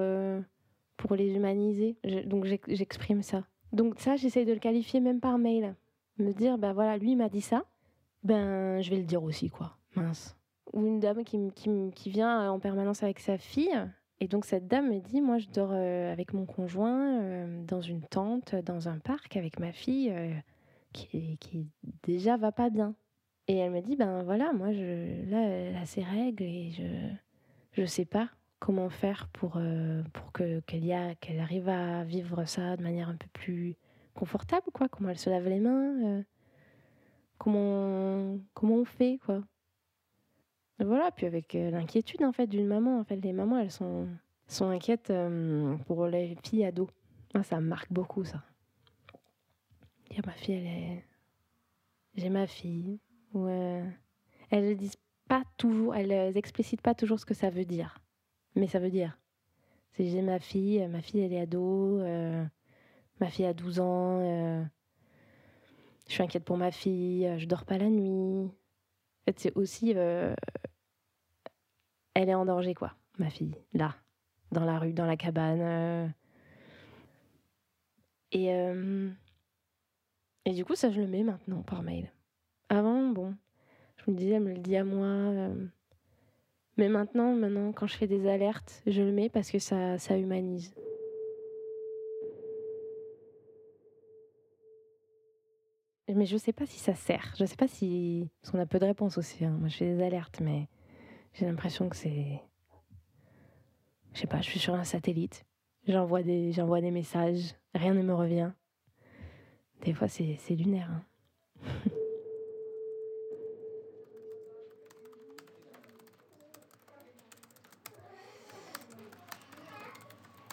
pour 0.99 1.17
les 1.17 1.35
humaniser. 1.35 1.97
donc, 2.27 2.45
j'exprime 2.45 3.23
ça. 3.23 3.47
Donc 3.73 3.99
ça, 3.99 4.17
j'essaye 4.17 4.45
de 4.45 4.53
le 4.53 4.59
qualifier 4.59 5.01
même 5.01 5.21
par 5.21 5.39
mail. 5.39 5.75
Me 6.19 6.33
dire, 6.33 6.59
ben 6.59 6.73
voilà, 6.73 6.97
lui 6.99 7.17
m'a 7.17 7.29
dit 7.29 7.41
ça, 7.41 7.65
ben 8.25 8.81
je 8.81 8.91
vais 8.91 8.97
le 8.97 9.05
dire 9.05 9.23
aussi, 9.23 9.51
quoi. 9.51 9.77
Mince. 9.95 10.37
Ou 10.73 10.87
une 10.87 11.01
dame 11.01 11.25
qui, 11.25 11.39
qui, 11.55 12.11
vient 12.11 12.51
en 12.51 12.59
permanence 12.59 13.03
avec 13.03 13.21
sa 13.21 13.39
fille. 13.39 13.75
Et 14.21 14.27
donc 14.27 14.45
cette 14.45 14.67
dame 14.67 14.89
me 14.89 14.99
dit, 14.99 15.21
moi 15.21 15.39
je 15.39 15.49
dors 15.49 15.71
euh, 15.73 16.13
avec 16.13 16.33
mon 16.35 16.45
conjoint 16.45 17.21
euh, 17.23 17.65
dans 17.65 17.81
une 17.81 18.03
tente, 18.03 18.55
dans 18.55 18.89
un 18.89 18.99
parc 18.99 19.37
avec 19.37 19.61
ma 19.61 19.73
fille 19.73 20.11
euh, 20.11 20.35
qui, 20.93 21.39
qui 21.39 21.69
déjà 22.03 22.37
va 22.37 22.51
pas 22.51 22.69
bien. 22.69 22.95
Et 23.47 23.57
elle 23.57 23.71
me 23.71 23.81
dit, 23.81 23.97
ben 23.97 24.25
voilà, 24.25 24.53
moi 24.53 24.73
je, 24.73 25.31
là 25.31 25.41
elle 25.41 25.77
a 25.77 25.87
ses 25.87 26.03
règles 26.03 26.43
et 26.43 26.71
je 26.73 26.85
je 27.73 27.85
sais 27.85 28.05
pas 28.05 28.29
comment 28.59 28.91
faire 28.91 29.29
pour, 29.29 29.57
euh, 29.57 30.03
pour 30.13 30.33
que, 30.33 30.61
qu'elle, 30.61 31.17
qu'elle 31.21 31.41
arrive 31.41 31.69
à 31.69 32.05
vivre 32.05 32.45
ça 32.45 32.77
de 32.77 32.83
manière 32.83 33.09
un 33.09 33.17
peu 33.17 33.29
plus 33.33 33.77
confortable, 34.15 34.67
quoi? 34.73 34.89
Comment 34.89 35.11
elle 35.11 35.19
se 35.19 35.31
lave 35.31 35.49
les 35.49 35.61
mains, 35.61 36.05
euh, 36.05 36.23
comment, 37.39 38.39
comment 38.55 38.77
on 38.77 38.85
fait, 38.85 39.19
quoi? 39.25 39.43
voilà, 40.81 41.11
puis 41.11 41.27
avec 41.27 41.55
euh, 41.57 41.71
l'inquiétude, 41.71 42.23
en 42.23 42.33
fait, 42.33 42.47
d'une 42.47 42.67
maman. 42.67 43.01
En 43.01 43.05
fait, 43.05 43.17
les 43.17 43.33
mamans, 43.33 43.59
elles 43.59 43.71
sont, 43.71 44.09
sont 44.47 44.69
inquiètes 44.69 45.13
pour 45.87 46.07
les 46.07 46.37
filles 46.45 46.65
ados. 46.65 46.89
Moi, 47.35 47.43
ça 47.43 47.61
me 47.61 47.67
marque 47.67 47.93
beaucoup, 47.93 48.25
ça. 48.25 48.43
Dire 50.11 50.23
ma 50.25 50.33
fille, 50.33 50.55
elle 50.55 50.67
est... 50.67 51.05
J'ai 52.15 52.31
ma 52.31 52.47
fille. 52.47 53.01
Ou 53.35 53.49
elles 54.51 54.77
disent 54.77 54.97
pas 55.27 55.43
toujours, 55.57 55.97
elles 55.97 56.37
explicitent 56.37 56.81
pas 56.81 56.95
toujours 56.95 57.19
ce 57.19 57.27
que 57.27 57.35
ça 57.35 57.51
veut 57.51 57.65
dire 57.65 57.99
mais 58.59 58.67
ça 58.67 58.79
veut 58.79 58.91
dire. 58.91 59.19
C'est 59.93 60.07
j'ai 60.09 60.23
ma 60.23 60.39
fille, 60.39 60.87
ma 60.89 61.01
fille 61.01 61.21
elle 61.21 61.33
est 61.33 61.41
ado, 61.41 62.01
euh, 62.01 62.45
ma 63.21 63.31
fille 63.31 63.47
a 63.47 63.55
12 63.55 63.81
ans, 63.81 64.21
euh, 64.21 64.63
je 66.07 66.13
suis 66.13 66.23
inquiète 66.23 66.45
pour 66.45 66.57
ma 66.57 66.71
fille, 66.71 67.33
je 67.39 67.47
dors 67.47 67.65
pas 67.65 67.79
la 67.79 67.89
nuit. 67.89 68.47
En 68.47 69.25
fait, 69.27 69.39
c'est 69.39 69.57
aussi. 69.57 69.93
Euh, 69.97 70.35
elle 72.15 72.29
est 72.29 72.35
en 72.35 72.45
danger, 72.45 72.75
quoi, 72.75 72.95
ma 73.19 73.31
fille, 73.31 73.55
là, 73.73 73.95
dans 74.53 74.65
la 74.65 74.79
rue, 74.79 74.93
dans 74.93 75.07
la 75.07 75.17
cabane. 75.17 76.13
Et, 78.33 78.47
et 80.45 80.53
du 80.53 80.65
coup, 80.65 80.75
ça, 80.75 80.91
je 80.91 81.01
le 81.01 81.07
mets 81.07 81.23
maintenant 81.23 81.63
par 81.63 81.83
mail. 81.83 82.13
Avant, 82.69 83.09
bon, 83.09 83.37
je 83.97 84.11
me 84.11 84.17
disais, 84.17 84.35
elle 84.35 84.43
me 84.43 84.53
le 84.53 84.59
dit 84.59 84.77
à 84.77 84.85
moi 84.85 85.53
mais 86.79 86.89
maintenant, 86.89 87.35
maintenant, 87.35 87.73
quand 87.73 87.89
je 87.89 87.97
fais 87.97 88.07
des 88.07 88.29
alertes, 88.29 88.83
je 88.87 89.03
le 89.03 89.11
mets 89.11 89.29
parce 89.29 89.51
que 89.51 89.59
ça, 89.59 89.99
ça 89.99 90.17
humanise. 90.17 90.73
Mais 96.09 96.25
je 96.25 96.37
sais 96.37 96.53
pas 96.53 96.67
si 96.67 96.79
ça 96.79 96.95
sert. 96.95 97.35
Je 97.37 97.45
sais 97.45 97.57
pas 97.57 97.69
si. 97.69 98.31
Parce 98.41 98.53
qu'on 98.53 98.61
a 98.61 98.67
peu 98.67 98.79
de 98.79 98.87
réponses 98.87 99.19
aussi. 99.19 99.45
Hein. 99.45 99.57
Moi, 99.59 99.69
je 99.69 99.77
fais 99.77 99.95
des 99.95 100.03
alertes, 100.03 100.41
mais 100.41 100.69
j'ai 101.35 101.47
l'impression 101.47 101.89
que 101.89 101.97
c'est. 101.97 102.41
Je 104.15 104.21
sais 104.21 104.27
pas, 104.27 104.41
je 104.41 104.49
suis 104.49 104.61
sur 104.61 104.75
un 104.75 104.85
satellite. 104.85 105.45
J'envoie 105.87 106.23
des, 106.23 106.53
j'envoie 106.53 106.81
des 106.81 106.93
messages. 106.93 107.55
Rien 107.75 107.93
ne 107.93 108.03
me 108.03 108.15
revient. 108.15 108.53
Des 109.83 109.93
fois, 109.93 110.09
c'est, 110.09 110.37
c'est 110.39 110.55
lunaire. 110.55 110.91
Hein. 110.91 111.91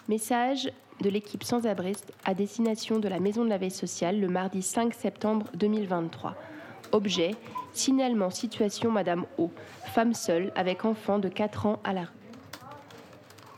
Message 0.08 0.70
de 1.00 1.10
l'équipe 1.10 1.42
sans 1.42 1.66
abriste 1.66 2.12
à 2.24 2.32
destination 2.32 3.00
de 3.00 3.08
la 3.08 3.18
Maison 3.18 3.44
de 3.44 3.48
la 3.48 3.58
Veille 3.58 3.72
sociale 3.72 4.20
le 4.20 4.28
mardi 4.28 4.62
5 4.62 4.94
septembre 4.94 5.46
2023. 5.54 6.36
Objet 6.92 7.32
signalement 7.72 8.30
situation 8.30 8.92
Madame 8.92 9.26
O, 9.36 9.50
femme 9.86 10.14
seule 10.14 10.52
avec 10.54 10.84
enfant 10.84 11.18
de 11.18 11.28
4 11.28 11.66
ans 11.66 11.80
à 11.82 11.92
la 11.92 12.02
rue. 12.02 12.06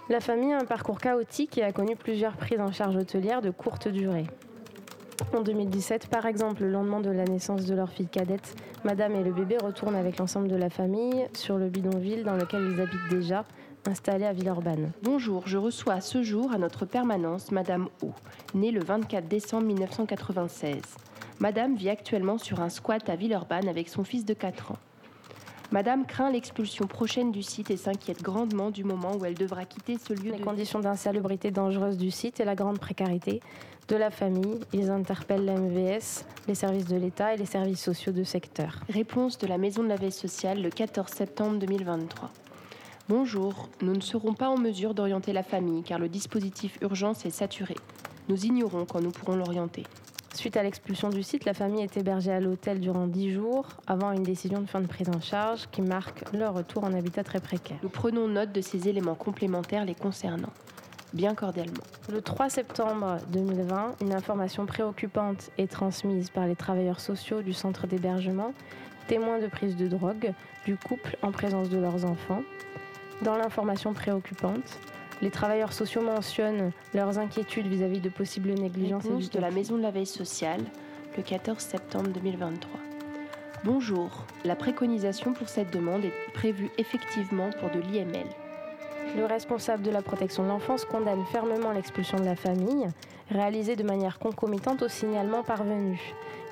La 0.08 0.20
famille 0.20 0.54
a 0.54 0.58
un 0.58 0.64
parcours 0.64 0.98
chaotique 0.98 1.58
et 1.58 1.64
a 1.64 1.72
connu 1.72 1.96
plusieurs 1.96 2.34
prises 2.38 2.60
en 2.60 2.72
charge 2.72 2.96
hôtelières 2.96 3.42
de 3.42 3.50
courte 3.50 3.86
durée. 3.86 4.26
En 5.36 5.42
2017, 5.42 6.06
par 6.06 6.24
exemple, 6.24 6.62
le 6.62 6.70
lendemain 6.70 7.00
de 7.00 7.10
la 7.10 7.24
naissance 7.24 7.66
de 7.66 7.74
leur 7.74 7.90
fille 7.90 8.08
cadette, 8.08 8.54
Madame 8.84 9.14
et 9.16 9.22
le 9.22 9.32
bébé 9.32 9.58
retournent 9.58 9.96
avec 9.96 10.16
l'ensemble 10.16 10.48
de 10.48 10.56
la 10.56 10.70
famille 10.70 11.26
sur 11.34 11.58
le 11.58 11.68
bidonville 11.68 12.24
dans 12.24 12.36
lequel 12.36 12.70
ils 12.72 12.80
habitent 12.80 13.10
déjà, 13.10 13.44
installé 13.88 14.26
à 14.26 14.32
Villeurbanne. 14.32 14.92
Bonjour, 15.02 15.46
je 15.46 15.56
reçois 15.56 15.94
à 15.94 16.00
ce 16.00 16.22
jour 16.22 16.52
à 16.52 16.58
notre 16.58 16.84
permanence 16.84 17.50
Madame 17.50 17.88
O, 18.02 18.10
née 18.54 18.70
le 18.70 18.84
24 18.84 19.26
décembre 19.26 19.64
1996. 19.66 20.76
Madame 21.40 21.74
vit 21.74 21.88
actuellement 21.88 22.38
sur 22.38 22.60
un 22.60 22.68
squat 22.68 23.08
à 23.08 23.16
Villeurbanne 23.16 23.68
avec 23.68 23.88
son 23.88 24.04
fils 24.04 24.24
de 24.24 24.34
4 24.34 24.72
ans. 24.72 24.78
Madame 25.72 26.06
craint 26.06 26.30
l'expulsion 26.30 26.86
prochaine 26.86 27.32
du 27.32 27.42
site 27.42 27.70
et 27.70 27.76
s'inquiète 27.76 28.22
grandement 28.22 28.70
du 28.70 28.84
moment 28.84 29.16
où 29.16 29.24
elle 29.24 29.34
devra 29.34 29.64
quitter 29.64 29.96
ce 29.98 30.12
lieu. 30.12 30.32
Les 30.32 30.40
conditions 30.40 30.80
d'insalubrité 30.80 31.50
dangereuse 31.50 31.96
du 31.96 32.10
site 32.10 32.40
et 32.40 32.44
la 32.44 32.54
grande 32.54 32.78
précarité 32.78 33.40
de 33.88 33.96
la 33.96 34.10
famille, 34.10 34.60
ils 34.74 34.90
interpellent 34.90 35.46
l'MVS, 35.46 36.24
les 36.46 36.54
services 36.54 36.86
de 36.86 36.96
l'État 36.96 37.32
et 37.32 37.38
les 37.38 37.46
services 37.46 37.82
sociaux 37.82 38.12
de 38.12 38.22
secteur. 38.22 38.80
Réponse 38.90 39.38
de 39.38 39.46
la 39.46 39.56
Maison 39.56 39.82
de 39.82 39.88
la 39.88 39.96
Veille 39.96 40.12
sociale 40.12 40.60
le 40.60 40.68
14 40.68 41.10
septembre 41.10 41.58
2023. 41.58 42.30
Bonjour, 43.08 43.70
nous 43.80 43.94
ne 43.94 44.02
serons 44.02 44.34
pas 44.34 44.50
en 44.50 44.58
mesure 44.58 44.92
d'orienter 44.92 45.32
la 45.32 45.42
famille 45.42 45.82
car 45.82 45.98
le 45.98 46.10
dispositif 46.10 46.76
urgence 46.82 47.24
est 47.24 47.30
saturé. 47.30 47.74
Nous 48.28 48.44
ignorons 48.44 48.84
quand 48.84 49.00
nous 49.00 49.12
pourrons 49.12 49.34
l'orienter. 49.34 49.84
Suite 50.34 50.58
à 50.58 50.62
l'expulsion 50.62 51.08
du 51.08 51.22
site, 51.22 51.46
la 51.46 51.54
famille 51.54 51.82
est 51.82 51.96
hébergée 51.96 52.32
à 52.32 52.38
l'hôtel 52.38 52.80
durant 52.80 53.06
10 53.06 53.30
jours 53.32 53.66
avant 53.86 54.12
une 54.12 54.24
décision 54.24 54.60
de 54.60 54.66
fin 54.66 54.82
de 54.82 54.86
prise 54.86 55.08
en 55.08 55.22
charge 55.22 55.68
qui 55.70 55.80
marque 55.80 56.30
leur 56.34 56.52
retour 56.52 56.84
en 56.84 56.92
habitat 56.92 57.24
très 57.24 57.40
précaire. 57.40 57.78
Nous 57.82 57.88
prenons 57.88 58.28
note 58.28 58.52
de 58.52 58.60
ces 58.60 58.90
éléments 58.90 59.14
complémentaires 59.14 59.86
les 59.86 59.94
concernant. 59.94 60.52
Bien 61.14 61.34
cordialement. 61.34 61.84
Le 62.12 62.20
3 62.20 62.50
septembre 62.50 63.16
2020, 63.32 64.02
une 64.02 64.12
information 64.12 64.66
préoccupante 64.66 65.48
est 65.56 65.72
transmise 65.72 66.28
par 66.28 66.46
les 66.46 66.56
travailleurs 66.56 67.00
sociaux 67.00 67.40
du 67.40 67.54
centre 67.54 67.86
d'hébergement, 67.86 68.52
témoins 69.06 69.38
de 69.38 69.46
prise 69.46 69.76
de 69.76 69.88
drogue 69.88 70.34
du 70.66 70.76
couple 70.76 71.16
en 71.22 71.32
présence 71.32 71.70
de 71.70 71.78
leurs 71.78 72.04
enfants, 72.04 72.42
dans 73.22 73.36
l'information 73.36 73.92
préoccupante, 73.92 74.78
les 75.22 75.30
travailleurs 75.30 75.72
sociaux 75.72 76.02
mentionnent 76.02 76.70
leurs 76.94 77.18
inquiétudes 77.18 77.66
vis-à-vis 77.66 78.00
de 78.00 78.08
possibles 78.08 78.50
négligences 78.50 79.06
et 79.06 79.36
de 79.36 79.40
la 79.40 79.50
Maison 79.50 79.76
de 79.76 79.82
la 79.82 79.90
Veille 79.90 80.06
sociale 80.06 80.60
le 81.16 81.22
14 81.22 81.58
septembre 81.58 82.10
2023. 82.10 82.70
Bonjour, 83.64 84.10
la 84.44 84.54
préconisation 84.54 85.32
pour 85.32 85.48
cette 85.48 85.72
demande 85.72 86.04
est 86.04 86.32
prévue 86.32 86.70
effectivement 86.78 87.50
pour 87.58 87.70
de 87.70 87.80
l'IML. 87.80 88.26
Le 89.16 89.24
responsable 89.24 89.82
de 89.82 89.90
la 89.90 90.02
protection 90.02 90.44
de 90.44 90.48
l'enfance 90.48 90.84
condamne 90.84 91.24
fermement 91.32 91.72
l'expulsion 91.72 92.18
de 92.18 92.24
la 92.24 92.36
famille, 92.36 92.86
réalisée 93.30 93.76
de 93.76 93.82
manière 93.82 94.18
concomitante 94.18 94.82
au 94.82 94.88
signalement 94.88 95.42
parvenu. 95.42 96.00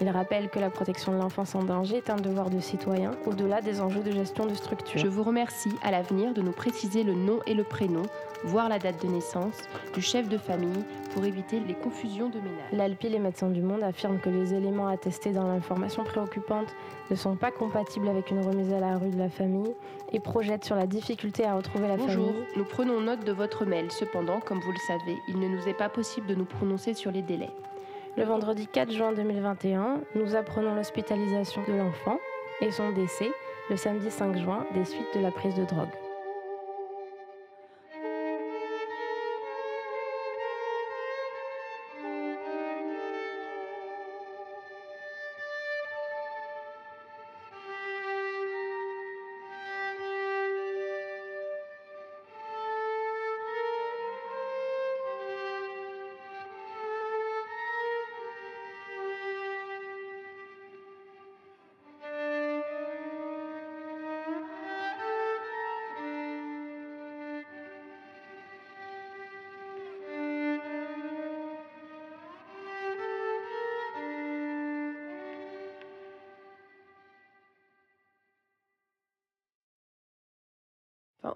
Il 0.01 0.11
rappelle 0.11 0.51
que 0.51 0.59
la 0.59 0.69
protection 0.69 1.13
de 1.13 1.19
l'enfance 1.19 1.55
en 1.55 1.63
danger 1.63 1.97
est 1.97 2.11
un 2.11 2.17
devoir 2.17 2.51
de 2.51 2.61
citoyen 2.61 3.13
au-delà 3.25 3.63
des 3.63 3.81
enjeux 3.81 4.03
de 4.03 4.11
gestion 4.11 4.45
de 4.45 4.53
structure. 4.53 5.01
Je 5.01 5.07
vous 5.07 5.23
remercie 5.23 5.73
à 5.83 5.91
l'avenir 5.91 6.35
de 6.35 6.43
nous 6.43 6.53
préciser 6.53 7.03
le 7.03 7.15
nom 7.15 7.41
et 7.47 7.55
le 7.55 7.65
prénom, 7.65 8.03
voire 8.45 8.69
la 8.69 8.79
date 8.79 9.03
de 9.03 9.09
naissance, 9.09 9.57
du 9.95 10.03
chef 10.03 10.29
de 10.29 10.37
famille 10.37 10.85
pour 11.15 11.25
éviter 11.25 11.61
les 11.61 11.73
confusions 11.73 12.29
de 12.29 12.37
ménage. 12.37 12.73
L'ALPI, 12.73 13.09
les 13.09 13.19
médecins 13.19 13.49
du 13.49 13.63
monde, 13.63 13.83
affirment 13.83 14.19
que 14.19 14.29
les 14.29 14.53
éléments 14.53 14.89
attestés 14.89 15.31
dans 15.31 15.49
l'information 15.49 16.05
préoccupante 16.05 16.69
ne 17.11 17.17
sont 17.17 17.37
pas 17.37 17.51
compatibles 17.51 18.09
avec 18.09 18.31
une 18.31 18.45
remise 18.45 18.73
à 18.75 18.81
la 18.81 18.99
rue 18.99 19.09
de 19.09 19.19
la 19.19 19.31
famille 19.31 19.75
et 20.13 20.21
projettent 20.21 20.65
sur 20.65 20.77
la 20.77 20.87
difficulté 20.87 21.47
à 21.47 21.55
retrouver 21.55 21.89
la 21.89 21.97
famille. 21.97 22.17
Bonjour, 22.17 22.35
nous 22.57 22.65
prenons 22.65 23.01
note 23.01 23.25
de 23.25 23.33
votre 23.33 23.65
mail. 23.65 23.91
Cependant, 23.91 24.41
comme 24.41 24.61
vous 24.61 24.73
le 24.73 24.79
savez, 24.87 25.17
il 25.29 25.39
ne 25.39 25.49
nous 25.49 25.69
est 25.69 25.75
pas 25.75 25.89
possible 25.89 26.27
de 26.27 26.35
nous 26.35 26.45
prononcer 26.45 26.66
sur 26.95 27.13
les 27.13 27.23
délais. 27.23 27.51
Le 28.17 28.25
vendredi 28.25 28.67
4 28.67 28.91
juin 28.93 29.13
2021, 29.13 30.01
nous 30.15 30.35
apprenons 30.35 30.75
l'hospitalisation 30.75 31.63
de 31.69 31.75
l'enfant 31.75 32.19
et 32.61 32.71
son 32.71 32.91
décès 32.93 33.31
le 33.71 33.77
samedi 33.77 34.11
5 34.11 34.37
juin 34.37 34.67
des 34.75 34.85
suites 34.85 35.15
de 35.15 35.21
la 35.21 35.31
prise 35.31 35.55
de 35.55 35.65
drogue. 35.65 36.06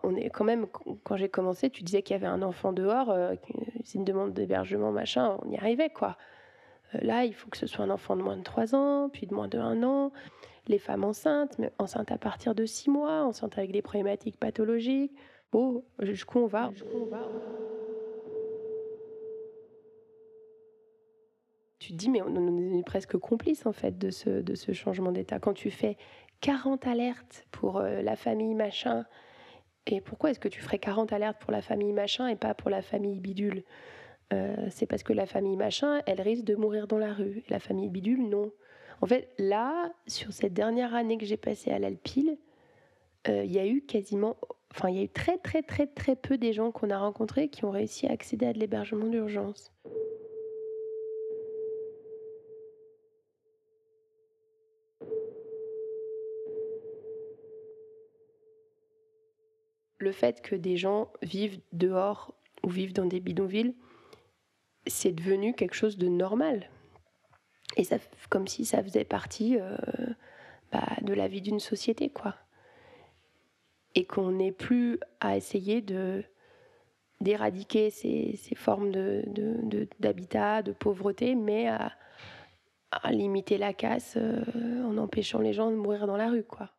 On 0.03 0.15
est 0.17 0.31
quand 0.31 0.45
même, 0.45 0.67
quand 1.05 1.17
j'ai 1.17 1.29
commencé, 1.29 1.71
tu 1.71 1.83
disais 1.83 2.03
qu'il 2.03 2.15
y 2.15 2.17
avait 2.17 2.27
un 2.27 2.43
enfant 2.43 2.73
dehors, 2.73 3.11
euh, 3.11 3.35
c'est 3.85 3.99
une 3.99 4.05
demande 4.05 4.33
d'hébergement, 4.33 4.93
machin, 4.93 5.39
on 5.43 5.51
y 5.51 5.57
arrivait, 5.57 5.91
quoi. 5.91 6.17
Euh, 6.95 6.99
là, 7.03 7.25
il 7.25 7.35
faut 7.35 7.49
que 7.49 7.57
ce 7.57 7.67
soit 7.67 7.85
un 7.85 7.91
enfant 7.91 8.17
de 8.17 8.23
moins 8.23 8.37
de 8.37 8.43
3 8.43 8.75
ans, 8.75 9.09
puis 9.13 9.27
de 9.27 9.35
moins 9.35 9.49
de 9.49 9.59
1 9.59 9.83
an. 9.83 10.13
Les 10.69 10.79
femmes 10.79 11.05
enceintes, 11.05 11.59
mais 11.59 11.73
enceintes 11.79 12.13
à 12.13 12.19
partir 12.19 12.55
de 12.55 12.65
6 12.67 12.91
mois, 12.91 13.25
enceintes 13.25 13.59
avec 13.59 13.73
des 13.73 13.83
problématiques 13.83 14.39
pathologiques. 14.39 15.13
Bon, 15.53 15.83
jusqu'où 16.01 16.39
on 16.39 16.47
va? 16.47 16.71
Tu 21.81 21.93
te 21.93 21.97
dis, 21.97 22.11
mais 22.11 22.21
on 22.23 22.79
est 22.79 22.85
presque 22.85 23.17
complice 23.17 23.67
en 23.67 23.73
fait 23.73 23.99
de 23.99 24.11
ce, 24.11 24.73
changement 24.73 25.13
d'état. 25.13 25.39
Quand 25.39 25.55
tu 25.55 25.71
fais 25.71 25.97
40 26.41 26.87
alertes 26.87 27.47
pour 27.51 27.79
euh, 27.79 28.03
la 28.03 28.17
famille 28.17 28.55
machin, 28.55 29.07
et 29.87 30.01
pourquoi 30.01 30.31
est-ce 30.31 30.41
que 30.41 30.49
tu 30.49 30.61
ferais 30.61 30.79
40 30.79 31.13
alertes 31.13 31.39
pour 31.41 31.53
la 31.53 31.63
famille 31.63 31.93
machin 31.93 32.29
et 32.29 32.37
pas 32.37 32.55
pour 32.55 32.71
la 32.71 32.83
famille 32.83 33.19
bidule? 33.21 33.65
Euh, 34.33 34.55
C'est 34.71 34.87
parce 34.87 35.03
que 35.03 35.13
la 35.13 35.27
famille 35.27 35.57
machin, 35.57 36.03
elle 36.07 36.21
risque 36.21 36.45
de 36.45 36.55
mourir 36.55 36.87
dans 36.87 36.99
la 36.99 37.13
rue. 37.13 37.43
Et 37.49 37.51
la 37.51 37.59
famille 37.59 37.89
bidule, 37.89 38.29
non. 38.29 38.53
En 39.01 39.07
fait, 39.07 39.31
là, 39.39 39.91
sur 40.07 40.33
cette 40.33 40.53
dernière 40.53 40.95
année 40.95 41.17
que 41.17 41.25
j'ai 41.25 41.39
passée 41.39 41.71
à 41.71 41.79
l'Alpile, 41.79 42.37
euh, 43.29 43.45
il 43.45 43.53
y 43.53 43.59
a 43.59 43.67
eu 43.67 43.83
quasiment, 43.83 44.37
enfin, 44.75 44.91
il 44.91 44.97
y 44.97 45.01
a 45.01 45.03
eu 45.05 45.09
très 45.09 45.39
très 45.39 45.63
très 45.63 45.87
très 45.87 46.17
peu 46.17 46.39
des 46.39 46.53
gens 46.53 46.71
qu'on 46.71 46.91
a 46.91 46.99
rencontrés 46.99 47.49
qui 47.49 47.65
ont 47.65 47.71
réussi 47.71 48.07
à 48.07 48.13
accéder 48.13 48.47
à 48.47 48.53
de 48.53 48.59
l'hébergement 48.59 49.07
d'urgence. 49.07 49.73
Le 60.11 60.13
fait 60.13 60.43
que 60.43 60.57
des 60.57 60.77
gens 60.77 61.09
vivent 61.23 61.61
dehors 61.73 62.35
ou 62.65 62.69
vivent 62.69 62.93
dans 62.93 63.07
des 63.07 63.21
bidonvilles, 63.21 63.77
c'est 64.89 65.13
devenu 65.13 65.55
quelque 65.55 65.77
chose 65.77 65.99
de 65.99 66.09
normal. 66.09 66.69
Et 67.77 67.85
ça, 67.85 67.99
comme 68.29 68.49
si 68.49 68.65
ça 68.65 68.83
faisait 68.83 69.05
partie 69.05 69.57
euh, 69.61 69.77
bah, 70.73 70.97
de 71.03 71.15
la 71.15 71.29
vie 71.29 71.43
d'une 71.43 71.61
société, 71.61 72.11
quoi. 72.11 72.35
Et 73.95 74.05
qu'on 74.05 74.33
n'ait 74.33 74.51
plus 74.51 74.99
à 75.21 75.37
essayer 75.37 75.81
d'éradiquer 77.21 77.91
ces, 77.91 78.37
formes 78.57 78.91
d'habitat, 80.01 80.63
de, 80.63 80.73
de, 80.73 80.77
pauvreté, 80.77 81.37
mais 81.37 81.69
à, 81.69 81.93
limiter 83.11 83.59
la 83.59 83.73
casse 83.73 84.15
euh, 84.17 84.43
en 84.85 84.99
empêchant 84.99 85.39
les 85.39 85.53
gens 85.53 85.71
de 85.71 85.77
mourir 85.77 86.09
dans 86.09 86.17
la 86.17 86.31
rue, 86.31 86.43
quoi. 86.43 86.71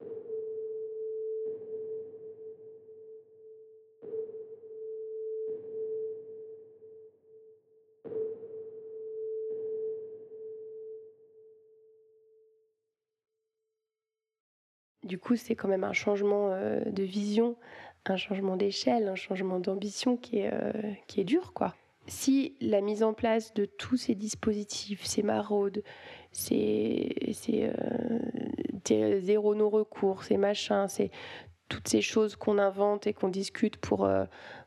Du 15.11 15.17
coup, 15.17 15.35
c'est 15.35 15.55
quand 15.55 15.67
même 15.67 15.83
un 15.83 15.91
changement 15.91 16.51
euh, 16.53 16.85
de 16.85 17.03
vision, 17.03 17.57
un 18.05 18.15
changement 18.15 18.55
d'échelle, 18.55 19.09
un 19.09 19.15
changement 19.15 19.59
d'ambition 19.59 20.15
qui 20.15 20.37
est, 20.37 20.49
euh, 20.53 20.71
qui 21.07 21.19
est 21.19 21.25
dur, 21.25 21.51
quoi. 21.51 21.75
Si 22.07 22.55
la 22.61 22.79
mise 22.79 23.03
en 23.03 23.11
place 23.11 23.53
de 23.53 23.65
tous 23.65 23.97
ces 23.97 24.15
dispositifs, 24.15 25.03
ces 25.03 25.21
maraudes, 25.21 25.83
ces, 26.31 27.13
ces 27.33 27.69
euh, 28.89 29.19
zéro 29.19 29.53
non-recours, 29.53 30.23
ces 30.23 30.37
machins, 30.37 30.85
c'est 30.87 31.11
toutes 31.67 31.89
ces 31.89 32.01
choses 32.01 32.37
qu'on 32.37 32.57
invente 32.57 33.05
et 33.05 33.11
qu'on 33.11 33.27
discute 33.27 33.75
pour, 33.75 34.09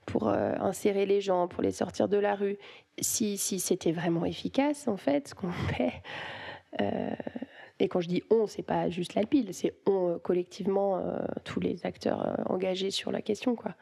pour 0.04 0.28
insérer 0.28 1.07
les 1.07 1.22
gens, 1.22 1.48
pour 1.48 1.62
les 1.62 1.72
sortir 1.72 2.07
de 2.07 2.18
la 2.18 2.35
rue, 2.35 2.59
si, 2.98 3.38
si 3.38 3.61
c'était 3.61 3.92
vraiment 3.92 4.26
efficace, 4.26 4.88
en 4.88 4.98
fait, 4.98 5.28
ce 5.28 5.35
qu'on 5.35 5.52
fait, 5.72 6.02
et 7.80 7.88
quand 7.88 8.00
je 8.00 8.08
dis 8.08 8.22
on, 8.30 8.46
c'est 8.46 8.62
pas 8.62 8.88
juste 8.88 9.14
l'Alpile, 9.14 9.52
c'est 9.52 9.74
on 9.87 10.14
euh, 10.14 10.18
collectivement, 10.18 10.98
euh, 10.98 11.18
tous 11.44 11.60
les 11.60 11.84
acteurs 11.84 12.26
euh, 12.26 12.42
engagés 12.46 12.90
sur 12.90 13.10
la 13.10 13.20
question, 13.20 13.56
quoi. 13.56 13.74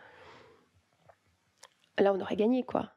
Là, 1.98 2.14
on 2.14 2.20
aurait 2.20 2.36
gagné, 2.36 2.62
quoi. 2.62 2.92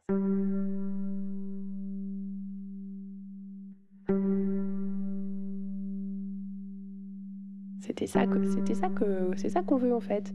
C'était 7.82 8.08
ça 8.08 8.26
c'était 8.54 8.74
ça 8.74 8.90
que 8.90 9.32
c'est 9.38 9.50
ça 9.50 9.62
qu'on 9.62 9.78
veut 9.78 9.94
en 9.94 10.00
fait. 10.00 10.34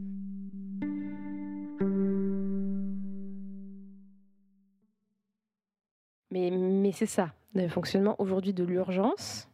Mais 6.31 6.91
c'est 6.93 7.05
ça, 7.05 7.33
le 7.55 7.67
fonctionnement 7.67 8.15
aujourd'hui 8.19 8.53
de 8.53 8.63
l'urgence, 8.63 9.50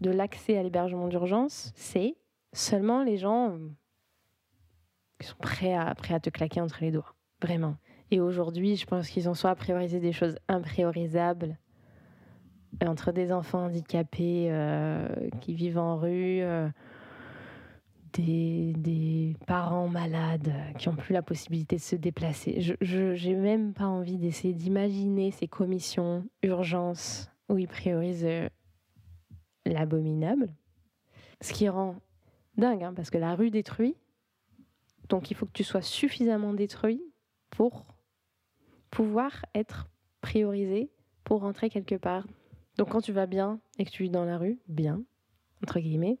de 0.00 0.10
l'accès 0.10 0.56
à 0.58 0.62
l'hébergement 0.62 1.08
d'urgence, 1.08 1.72
c'est 1.74 2.16
seulement 2.52 3.02
les 3.02 3.16
gens 3.16 3.52
euh, 3.52 3.58
qui 5.18 5.26
sont 5.26 5.36
prêts 5.38 5.74
à, 5.74 5.94
te 5.94 6.30
claquer 6.30 6.60
entre 6.60 6.78
les 6.80 6.90
doigts. 6.90 7.14
Vraiment. 7.42 7.76
Et 8.10 8.20
aujourd'hui, 8.20 8.76
je 8.76 8.86
pense 8.86 9.08
qu'ils 9.08 9.28
ont 9.28 9.34
soit 9.34 9.54
priorisé 9.54 10.00
des 10.00 10.12
choses 10.12 10.36
impriorisables 10.48 11.58
euh, 12.82 12.86
entre 12.86 13.12
des 13.12 13.32
enfants 13.32 13.64
handicapés 13.66 14.48
euh, 14.50 15.08
qui 15.40 15.54
vivent 15.54 15.78
en 15.78 15.96
rue, 15.96 16.42
des, 18.12 19.36
parents 19.46 19.88
malades 19.88 20.52
qui 20.78 20.88
n'ont 20.88 20.96
plus 20.96 21.12
la 21.12 21.22
possibilité 21.22 21.76
de 21.76 21.82
se 21.82 21.96
déplacer. 21.96 22.60
Je 22.80 23.28
n'ai 23.28 23.34
même 23.34 23.74
pas 23.74 23.86
envie 23.86 24.16
d'essayer 24.16 24.54
d'imaginer 24.54 25.30
ces 25.30 25.48
commissions 25.48 26.24
urgence 26.42 27.30
où 27.50 27.58
ils 27.58 27.68
priorisent 27.68 28.26
l'abominable. 29.66 30.54
Ce 31.40 31.52
qui 31.52 31.68
rend 31.68 31.96
dingue, 32.56 32.82
hein, 32.82 32.94
parce 32.94 33.10
que 33.10 33.18
la 33.18 33.34
rue 33.34 33.50
détruit, 33.50 33.96
donc 35.08 35.30
il 35.30 35.36
faut 35.36 35.46
que 35.46 35.52
tu 35.52 35.64
sois 35.64 35.82
suffisamment 35.82 36.54
détruit 36.54 37.02
pour 37.50 37.86
pouvoir 38.90 39.44
être 39.54 39.88
priorisé 40.20 40.90
pour 41.24 41.40
rentrer 41.40 41.70
quelque 41.70 41.94
part. 41.94 42.26
Donc 42.78 42.90
quand 42.90 43.00
tu 43.00 43.12
vas 43.12 43.26
bien 43.26 43.60
et 43.78 43.84
que 43.84 43.90
tu 43.90 44.04
vis 44.04 44.10
dans 44.10 44.24
la 44.24 44.38
rue, 44.38 44.58
bien, 44.68 45.02
entre 45.62 45.80
guillemets, 45.80 46.18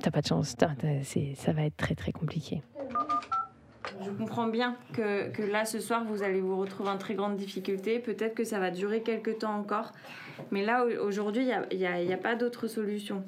t'as 0.00 0.10
pas 0.10 0.20
de 0.20 0.26
chance, 0.26 0.56
ça 0.56 1.52
va 1.52 1.62
être 1.62 1.76
très 1.76 1.94
très 1.94 2.12
compliqué. 2.12 2.62
Je 4.02 4.10
comprends 4.10 4.48
bien 4.48 4.76
que, 4.92 5.28
que, 5.30 5.42
là, 5.42 5.64
ce 5.64 5.78
soir, 5.80 6.04
vous 6.04 6.22
allez 6.22 6.40
vous 6.40 6.56
retrouver 6.56 6.90
en 6.90 6.98
très 6.98 7.14
grande 7.14 7.36
difficulté. 7.36 7.98
Peut-être 7.98 8.34
que 8.34 8.44
ça 8.44 8.58
va 8.58 8.70
durer 8.70 9.02
quelques 9.02 9.38
temps 9.38 9.54
encore. 9.54 9.92
Mais 10.50 10.64
là, 10.64 10.84
aujourd'hui, 11.02 11.42
il 11.70 11.78
n'y 11.78 11.86
a, 11.86 11.92
a, 11.92 12.14
a, 12.14 12.16
pas 12.16 12.34
d'autre 12.34 12.66
solution. 12.66 13.24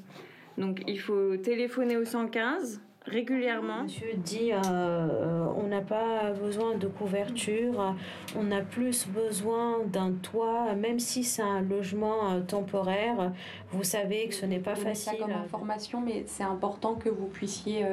Donc, 0.58 0.82
il 0.86 0.98
faut 0.98 1.36
téléphoner 1.36 1.96
au 1.96 2.04
115 2.04 2.80
régulièrement. 3.06 3.84
Monsieur 3.84 4.14
dit 4.16 4.52
euh, 4.52 4.58
euh, 4.64 5.46
on 5.56 5.64
n'a 5.68 5.80
pas 5.80 6.32
besoin 6.32 6.76
de 6.76 6.86
couverture, 6.86 7.94
on 8.36 8.50
a 8.50 8.60
plus 8.60 9.06
besoin 9.06 9.84
d'un 9.86 10.12
toit, 10.12 10.74
même 10.74 10.98
si 10.98 11.24
c'est 11.24 11.42
un 11.42 11.62
logement 11.62 12.32
euh, 12.32 12.40
temporaire. 12.40 13.32
Vous 13.70 13.84
savez 13.84 14.28
que 14.28 14.34
ce 14.34 14.46
n'est 14.46 14.58
pas 14.58 14.74
facile. 14.74 15.12
Ça 15.18 15.24
comme 15.24 15.32
information, 15.32 16.00
mais 16.00 16.24
c'est 16.26 16.42
important 16.42 16.94
que 16.94 17.08
vous 17.08 17.26
puissiez 17.26 17.84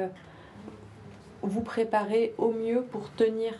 vous 1.46 1.62
préparer 1.62 2.34
au 2.38 2.50
mieux 2.50 2.82
pour 2.82 3.10
tenir, 3.12 3.54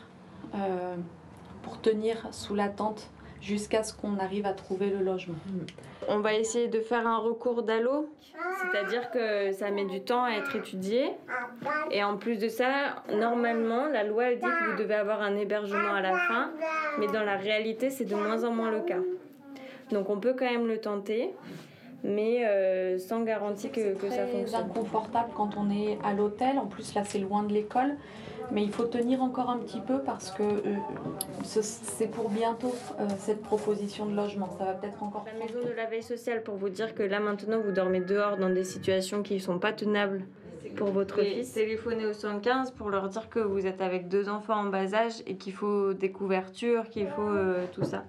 pour 1.62 1.81
tenir 1.81 2.29
sous 2.33 2.55
la 2.55 2.68
tente 2.68 3.11
jusqu'à 3.40 3.83
ce 3.83 3.92
qu'on 3.92 4.18
arrive 4.18 4.47
à 4.47 4.53
trouver 4.53 4.88
le 4.90 5.05
logement. 5.05 5.37
On 6.09 6.20
va 6.20 6.35
essayer 6.35 6.68
de 6.68 6.81
faire 6.81 7.07
un 7.07 7.18
recours 7.18 7.62
d'allo, 7.62 8.09
c'est-à-dire 8.61 9.11
que 9.11 9.53
ça 9.53 9.70
met 9.70 9.85
du 9.85 10.01
temps 10.01 10.25
à 10.25 10.33
être 10.33 10.57
étudié. 10.57 11.11
Et 11.90 12.03
en 12.03 12.16
plus 12.16 12.38
de 12.38 12.49
ça, 12.49 13.03
normalement, 13.12 13.87
la 13.87 14.05
loi 14.05 14.31
elle 14.31 14.38
dit 14.38 14.47
que 14.47 14.70
vous 14.70 14.79
devez 14.79 14.94
avoir 14.94 15.20
un 15.20 15.37
hébergement 15.37 15.94
à 15.94 16.01
la 16.01 16.16
fin, 16.16 16.51
mais 16.99 17.07
dans 17.09 17.23
la 17.23 17.37
réalité, 17.37 17.90
c'est 17.90 18.05
de 18.05 18.14
moins 18.14 18.44
en 18.44 18.51
moins 18.51 18.70
le 18.70 18.81
cas. 18.81 19.01
Donc 19.90 20.09
on 20.09 20.18
peut 20.18 20.35
quand 20.38 20.51
même 20.51 20.66
le 20.66 20.79
tenter, 20.79 21.35
mais 22.04 22.46
euh, 22.46 22.98
sans 22.98 23.22
garantie 23.22 23.70
que, 23.70 23.94
que 23.94 24.08
ça 24.10 24.26
C'est 24.26 24.38
fonctionne. 24.38 24.60
inconfortable 24.66 25.30
quand 25.34 25.50
on 25.56 25.70
est 25.70 25.98
à 26.04 26.12
l'hôtel. 26.12 26.58
En 26.58 26.66
plus, 26.66 26.94
là, 26.94 27.02
c'est 27.04 27.18
loin 27.18 27.42
de 27.42 27.52
l'école. 27.52 27.96
Mais 28.52 28.62
il 28.62 28.70
faut 28.70 28.84
tenir 28.84 29.22
encore 29.22 29.48
un 29.48 29.56
petit 29.56 29.80
peu 29.80 30.00
parce 30.00 30.30
que 30.30 30.42
euh, 30.42 30.60
ce- 31.44 31.62
c'est 31.62 32.08
pour 32.08 32.28
bientôt 32.28 32.74
euh, 33.00 33.06
cette 33.18 33.40
proposition 33.42 34.04
de 34.04 34.14
logement. 34.14 34.50
Ça 34.58 34.66
va 34.66 34.72
peut-être 34.74 35.02
encore. 35.02 35.24
La 35.26 35.42
maison 35.46 35.66
de 35.66 35.72
la 35.74 35.86
veille 35.86 36.02
sociale 36.02 36.42
pour 36.42 36.56
vous 36.56 36.68
dire 36.68 36.94
que 36.94 37.02
là 37.02 37.20
maintenant 37.20 37.58
vous 37.64 37.72
dormez 37.72 38.00
dehors 38.00 38.36
dans 38.36 38.50
des 38.50 38.64
situations 38.64 39.22
qui 39.22 39.34
ne 39.36 39.38
sont 39.38 39.58
pas 39.58 39.72
tenables 39.72 40.26
pour 40.76 40.88
votre 40.88 41.22
fils. 41.22 41.54
Téléphonez 41.54 42.04
au 42.04 42.12
115 42.12 42.72
pour 42.72 42.90
leur 42.90 43.08
dire 43.08 43.30
que 43.30 43.38
vous 43.38 43.66
êtes 43.66 43.80
avec 43.80 44.08
deux 44.08 44.28
enfants 44.28 44.56
en 44.60 44.64
bas 44.66 44.92
âge 44.92 45.22
et 45.26 45.36
qu'il 45.36 45.54
faut 45.54 45.94
des 45.94 46.10
couvertures, 46.12 46.90
qu'il 46.90 47.06
faut 47.08 47.22
euh, 47.22 47.64
tout 47.72 47.84
ça. 47.84 48.04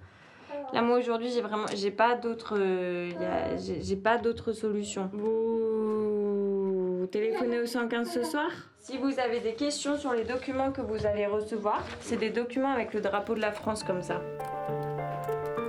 Là 0.73 0.81
moi 0.81 0.97
aujourd'hui 0.97 1.29
j'ai 1.29 1.41
vraiment 1.41 1.67
j'ai 1.73 1.91
pas 1.91 2.15
d'autre 2.15 2.55
euh, 2.57 3.09
y 3.19 3.23
a- 3.25 3.55
j'ai 3.57 3.81
j'ai 3.81 3.95
pas 3.95 4.17
d'autre 4.17 4.51
solution. 4.51 5.09
Vous... 5.13 6.99
vous 6.99 7.07
téléphonez 7.07 7.59
au 7.59 7.65
115 7.65 8.09
ce 8.11 8.23
soir? 8.23 8.49
Si 8.79 8.97
vous 8.97 9.19
avez 9.19 9.39
des 9.39 9.53
questions 9.53 9.97
sur 9.97 10.13
les 10.13 10.23
documents 10.25 10.71
que 10.71 10.81
vous 10.81 11.05
allez 11.05 11.25
recevoir, 11.25 11.83
c'est 12.01 12.17
des 12.17 12.29
documents 12.29 12.71
avec 12.73 12.93
le 12.93 13.01
drapeau 13.01 13.33
de 13.35 13.39
la 13.41 13.51
France 13.51 13.83
comme 13.83 14.01
ça. 14.03 14.21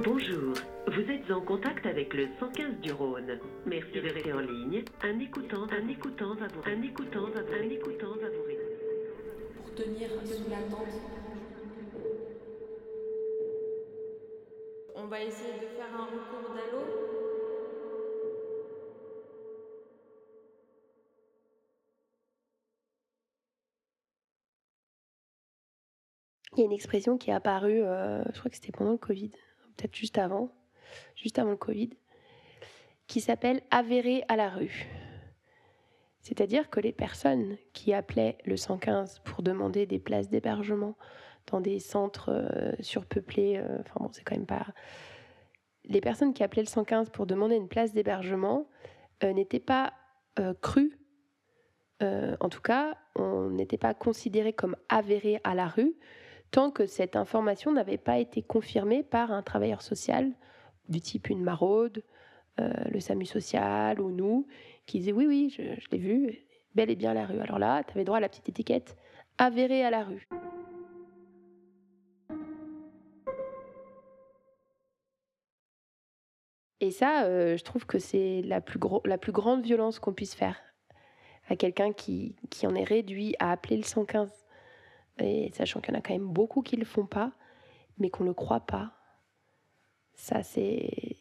Bonjour, 0.04 0.54
vous 0.86 1.00
êtes 1.10 1.30
en 1.30 1.40
contact 1.40 1.86
avec 1.86 2.12
le 2.14 2.26
115 2.38 2.80
du 2.82 2.92
Rhône. 2.92 3.38
Merci 3.64 3.92
de 3.92 4.00
rester 4.12 4.32
en 4.32 4.40
ligne. 4.40 4.84
Un 5.02 5.18
écoutant, 5.18 5.64
un 5.72 5.88
écoutant 5.88 6.34
va 6.34 6.46
vous, 6.48 6.62
un 6.70 6.82
écoutant 6.82 7.22
va 7.34 7.40
vous, 7.42 7.54
un 7.54 7.70
écoutant 7.70 8.08
va 8.20 8.28
vous 8.28 8.44
répondre. 8.46 8.76
Pour 9.56 9.74
tenir 9.74 10.08
sous 10.24 10.50
la 10.50 10.56
On 15.06 15.08
va 15.08 15.22
essayer 15.22 15.52
de 15.52 15.66
faire 15.66 15.94
un 15.94 16.06
recours 16.06 16.52
d'allo. 16.52 16.82
Il 26.52 26.58
y 26.58 26.62
a 26.62 26.64
une 26.64 26.72
expression 26.72 27.18
qui 27.18 27.30
est 27.30 27.32
apparue, 27.32 27.84
euh, 27.84 28.24
je 28.34 28.38
crois 28.40 28.50
que 28.50 28.56
c'était 28.56 28.72
pendant 28.72 28.90
le 28.90 28.98
Covid, 28.98 29.30
peut-être 29.76 29.94
juste 29.94 30.18
avant, 30.18 30.50
juste 31.14 31.38
avant 31.38 31.50
le 31.50 31.56
Covid, 31.56 31.90
qui 33.06 33.20
s'appelle 33.20 33.62
avéré 33.70 34.24
à 34.26 34.34
la 34.34 34.48
rue. 34.48 34.88
C'est-à-dire 36.20 36.68
que 36.68 36.80
les 36.80 36.90
personnes 36.90 37.58
qui 37.74 37.94
appelaient 37.94 38.38
le 38.44 38.56
115 38.56 39.20
pour 39.20 39.44
demander 39.44 39.86
des 39.86 40.00
places 40.00 40.30
d'hébergement 40.30 40.96
dans 41.46 41.60
des 41.60 41.78
centres 41.78 42.30
euh, 42.30 42.72
surpeuplés, 42.80 43.56
euh, 43.56 43.78
enfin 43.80 44.00
bon, 44.00 44.10
c'est 44.12 44.24
quand 44.24 44.36
même 44.36 44.46
pas. 44.46 44.66
Les 45.84 46.00
personnes 46.00 46.34
qui 46.34 46.42
appelaient 46.42 46.62
le 46.62 46.68
115 46.68 47.10
pour 47.10 47.26
demander 47.26 47.56
une 47.56 47.68
place 47.68 47.92
d'hébergement 47.92 48.66
euh, 49.22 49.32
n'étaient 49.32 49.60
pas 49.60 49.92
crues. 50.60 50.98
En 52.02 52.50
tout 52.50 52.60
cas, 52.60 52.98
on 53.14 53.48
n'était 53.48 53.78
pas 53.78 53.94
considéré 53.94 54.52
comme 54.52 54.76
avéré 54.90 55.40
à 55.44 55.54
la 55.54 55.66
rue 55.66 55.96
tant 56.50 56.70
que 56.70 56.84
cette 56.84 57.16
information 57.16 57.72
n'avait 57.72 57.96
pas 57.96 58.18
été 58.18 58.42
confirmée 58.42 59.02
par 59.02 59.32
un 59.32 59.42
travailleur 59.42 59.80
social 59.80 60.30
du 60.90 61.00
type 61.00 61.30
une 61.30 61.42
maraude, 61.42 62.02
le 62.58 63.00
SAMU 63.00 63.24
social 63.24 63.98
ou 63.98 64.10
nous, 64.10 64.46
qui 64.84 64.98
disait 64.98 65.12
oui, 65.12 65.26
oui, 65.26 65.54
je, 65.56 65.62
je 65.80 65.88
l'ai 65.90 65.98
vu, 65.98 66.38
bel 66.74 66.90
et 66.90 66.96
bien 66.96 67.14
la 67.14 67.24
rue. 67.24 67.40
Alors 67.40 67.58
là, 67.58 67.82
tu 67.82 67.92
avais 67.92 68.04
droit 68.04 68.18
à 68.18 68.20
la 68.20 68.28
petite 68.28 68.50
étiquette 68.50 68.94
avéré 69.38 69.82
à 69.82 69.88
la 69.88 70.04
rue. 70.04 70.28
Et 76.86 76.92
ça, 76.92 77.24
euh, 77.24 77.56
je 77.56 77.64
trouve 77.64 77.84
que 77.84 77.98
c'est 77.98 78.42
la, 78.44 78.60
plus 78.60 78.78
la 79.06 79.18
plus 79.18 79.32
grande 79.32 79.64
violence 79.64 79.98
qu'on 79.98 80.12
puisse 80.12 80.36
faire 80.36 80.56
à 81.48 81.56
quelqu'un 81.56 81.92
qui, 81.92 82.36
qui 82.48 82.64
en 82.64 82.76
est 82.76 82.84
réduit 82.84 83.34
à 83.40 83.50
appeler 83.50 83.76
le 83.76 83.82
115 83.82 84.30
et 85.18 85.50
sachant 85.52 85.80
qu'il 85.80 85.92
y 85.92 85.96
en 85.96 85.98
a 85.98 86.00
quand 86.00 86.12
même 86.12 86.28
beaucoup 86.28 86.62
qui 86.62 86.76
le 86.76 86.84
font 86.84 87.04
pas, 87.06 87.32
mais 87.98 88.08
qu'on 88.08 88.22
le 88.22 88.34
croit 88.34 88.60
pas, 88.60 88.92
ça 90.14 90.44
c'est 90.44 91.16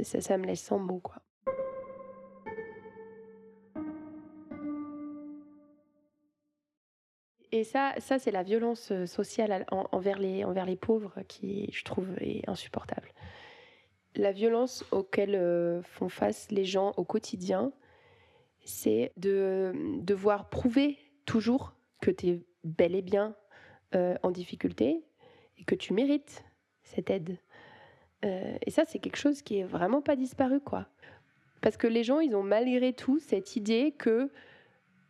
ça, 0.00 0.38
me 0.38 0.46
laisse 0.46 0.62
sans 0.62 0.78
mots 0.78 1.00
quoi. 1.00 1.20
Et 7.52 7.64
ça, 7.64 7.94
ça 7.98 8.18
c'est 8.18 8.30
la 8.30 8.42
violence 8.42 8.90
euh, 8.92 9.06
sociale 9.06 9.64
en- 9.70 9.86
envers 9.92 10.18
les, 10.18 10.44
envers 10.44 10.64
les 10.66 10.76
pauvres 10.76 11.14
qui, 11.28 11.70
je 11.72 11.84
trouve, 11.84 12.08
est 12.20 12.48
insupportable. 12.48 13.08
La 14.16 14.32
violence 14.32 14.84
auquel 14.92 15.34
euh, 15.34 15.82
font 15.82 16.08
face 16.08 16.50
les 16.50 16.64
gens 16.64 16.94
au 16.96 17.04
quotidien, 17.04 17.72
c'est 18.64 19.12
de 19.16 19.72
devoir 20.00 20.48
prouver 20.48 20.98
toujours 21.26 21.74
que 22.00 22.10
tu 22.10 22.28
es 22.28 22.40
bel 22.64 22.94
et 22.94 23.02
bien 23.02 23.36
euh, 23.94 24.16
en 24.22 24.30
difficulté 24.30 25.04
et 25.58 25.64
que 25.64 25.74
tu 25.74 25.92
mérites 25.92 26.44
cette 26.82 27.10
aide. 27.10 27.38
Euh, 28.24 28.56
et 28.64 28.70
ça, 28.70 28.84
c'est 28.86 28.98
quelque 28.98 29.18
chose 29.18 29.42
qui 29.42 29.58
est 29.58 29.64
vraiment 29.64 30.00
pas 30.00 30.16
disparu, 30.16 30.60
quoi. 30.60 30.88
Parce 31.60 31.76
que 31.76 31.86
les 31.86 32.02
gens, 32.02 32.20
ils 32.20 32.34
ont 32.34 32.42
malgré 32.42 32.92
tout 32.92 33.18
cette 33.18 33.56
idée 33.56 33.92
que 33.92 34.30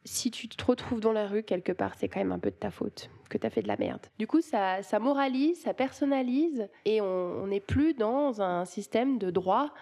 si 0.07 0.31
tu 0.31 0.49
te 0.49 0.65
retrouves 0.65 1.01
dans 1.01 1.13
la 1.13 1.27
rue 1.27 1.43
quelque 1.43 1.73
part, 1.73 1.95
c'est 1.99 2.09
quand 2.09 2.21
même 2.21 2.33
un 2.33 2.39
peu 2.39 2.51
de 2.51 2.57
ta 2.57 2.71
faute, 2.71 3.11
que 3.29 3.37
tu 3.37 3.47
as 3.47 3.51
fait 3.51 3.61
de 3.63 3.69
la 3.69 3.77
merde. 3.77 4.01
Du 4.19 4.27
coup, 4.27 4.41
ça, 4.41 4.83
ça 4.83 4.99
moralise, 4.99 5.61
ça 5.61 5.75
personnalise, 5.75 6.69
et 6.87 7.01
on 7.03 7.47
n'est 7.49 7.61
plus 7.61 7.93
dans 7.93 8.41
un 8.41 8.65
système 8.65 9.19
de 9.19 9.31
droit 9.31 9.75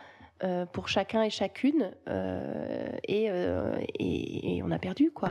euh, 0.42 0.66
pour 0.66 0.88
chacun 0.88 1.22
et 1.22 1.30
chacune, 1.30 1.92
euh, 2.08 2.88
euh, 3.08 3.76
et- 3.98 4.56
et 4.56 4.62
on 4.64 4.70
a 4.72 4.78
perdu, 4.80 5.10
quoi. 5.12 5.30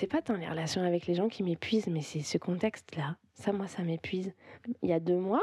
C'est 0.00 0.06
pas 0.06 0.22
tant 0.22 0.38
les 0.38 0.48
relations 0.48 0.82
avec 0.82 1.06
les 1.06 1.14
gens 1.14 1.28
qui 1.28 1.42
m'épuisent, 1.42 1.88
mais 1.88 2.00
c'est 2.00 2.22
ce 2.22 2.38
contexte-là. 2.38 3.18
Ça, 3.34 3.52
moi, 3.52 3.66
ça 3.66 3.82
m'épuise. 3.82 4.32
Il 4.80 4.88
y 4.88 4.94
a 4.94 4.98
deux 4.98 5.18
mois, 5.18 5.42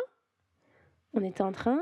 on 1.14 1.22
était 1.22 1.44
en 1.44 1.52
train 1.52 1.80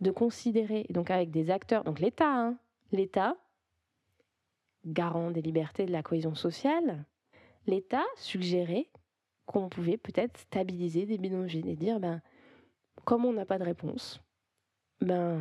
de 0.00 0.12
considérer, 0.12 0.86
donc 0.90 1.10
avec 1.10 1.32
des 1.32 1.50
acteurs, 1.50 1.82
donc 1.82 1.98
l'État, 1.98 2.32
hein, 2.32 2.58
l'État, 2.92 3.36
garant 4.84 5.32
des 5.32 5.42
libertés 5.42 5.84
de 5.84 5.90
la 5.90 6.04
cohésion 6.04 6.36
sociale, 6.36 7.04
l'État 7.66 8.04
suggérait 8.14 8.88
qu'on 9.44 9.68
pouvait 9.68 9.96
peut-être 9.96 10.38
stabiliser 10.38 11.06
des 11.06 11.18
bidonvilles 11.18 11.68
et 11.68 11.74
dire, 11.74 11.98
ben, 11.98 12.22
comme 13.04 13.24
on 13.24 13.32
n'a 13.32 13.46
pas 13.46 13.58
de 13.58 13.64
réponse, 13.64 14.20
ben, 15.00 15.40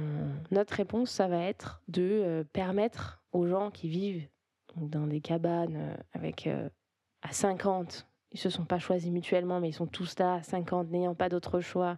notre 0.49 0.73
réponse, 0.73 1.11
ça 1.11 1.27
va 1.27 1.43
être 1.43 1.83
de 1.89 2.01
euh, 2.01 2.43
permettre 2.43 3.23
aux 3.33 3.45
gens 3.45 3.69
qui 3.69 3.87
vivent 3.87 4.27
dans 4.75 5.07
des 5.07 5.21
cabanes 5.21 5.75
euh, 5.75 5.95
avec 6.13 6.47
euh, 6.47 6.69
à 7.21 7.31
50, 7.31 8.07
ils 8.31 8.39
se 8.39 8.49
sont 8.49 8.65
pas 8.65 8.79
choisis 8.79 9.11
mutuellement, 9.11 9.59
mais 9.59 9.69
ils 9.69 9.73
sont 9.73 9.87
tous 9.87 10.17
là 10.19 10.35
à 10.35 10.43
50, 10.43 10.89
n'ayant 10.89 11.15
pas 11.15 11.29
d'autre 11.29 11.61
choix, 11.61 11.97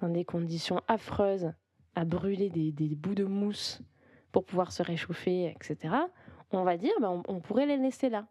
dans 0.00 0.08
des 0.08 0.24
conditions 0.24 0.80
affreuses, 0.88 1.52
à 1.94 2.04
brûler 2.04 2.50
des, 2.50 2.94
bouts 2.94 3.14
de 3.14 3.24
mousse 3.24 3.80
pour 4.32 4.44
pouvoir 4.44 4.72
se 4.72 4.82
réchauffer, 4.82 5.46
etc. 5.48 5.94
On 6.50 6.64
va 6.64 6.76
dire, 6.76 6.92
ben, 7.00 7.22
on, 7.28 7.34
on 7.34 7.40
pourrait 7.40 7.66
les 7.66 7.76
laisser 7.76 8.08
là. 8.08 8.26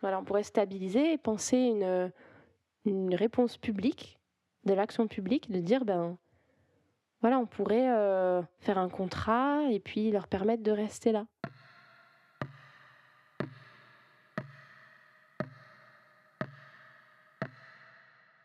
Voilà, 0.00 0.20
on 0.20 0.24
pourrait 0.24 0.42
stabiliser 0.42 1.14
et 1.14 1.18
penser 1.18 1.56
une, 1.56 2.12
une 2.84 3.14
réponse 3.14 3.56
publique, 3.56 4.20
de 4.64 4.74
l'action 4.74 5.08
publique, 5.08 5.50
de 5.50 5.60
dire, 5.60 5.84
ben, 5.84 6.18
voilà, 7.20 7.38
on 7.38 7.46
pourrait 7.46 7.90
euh, 7.90 8.42
faire 8.60 8.78
un 8.78 8.88
contrat 8.88 9.62
et 9.70 9.80
puis 9.80 10.10
leur 10.10 10.28
permettre 10.28 10.62
de 10.62 10.70
rester 10.70 11.12
là. 11.12 11.26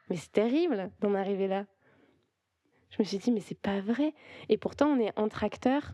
Mais 0.09 0.15
c'est 0.15 0.31
terrible 0.31 0.91
d'en 1.01 1.13
arriver 1.13 1.47
là. 1.47 1.65
Je 2.89 2.97
me 2.99 3.03
suis 3.03 3.19
dit, 3.19 3.31
mais 3.31 3.41
c'est 3.41 3.59
pas 3.59 3.79
vrai. 3.81 4.13
Et 4.49 4.57
pourtant, 4.57 4.87
on 4.87 4.99
est 4.99 5.13
un 5.17 5.27
tracteur, 5.27 5.93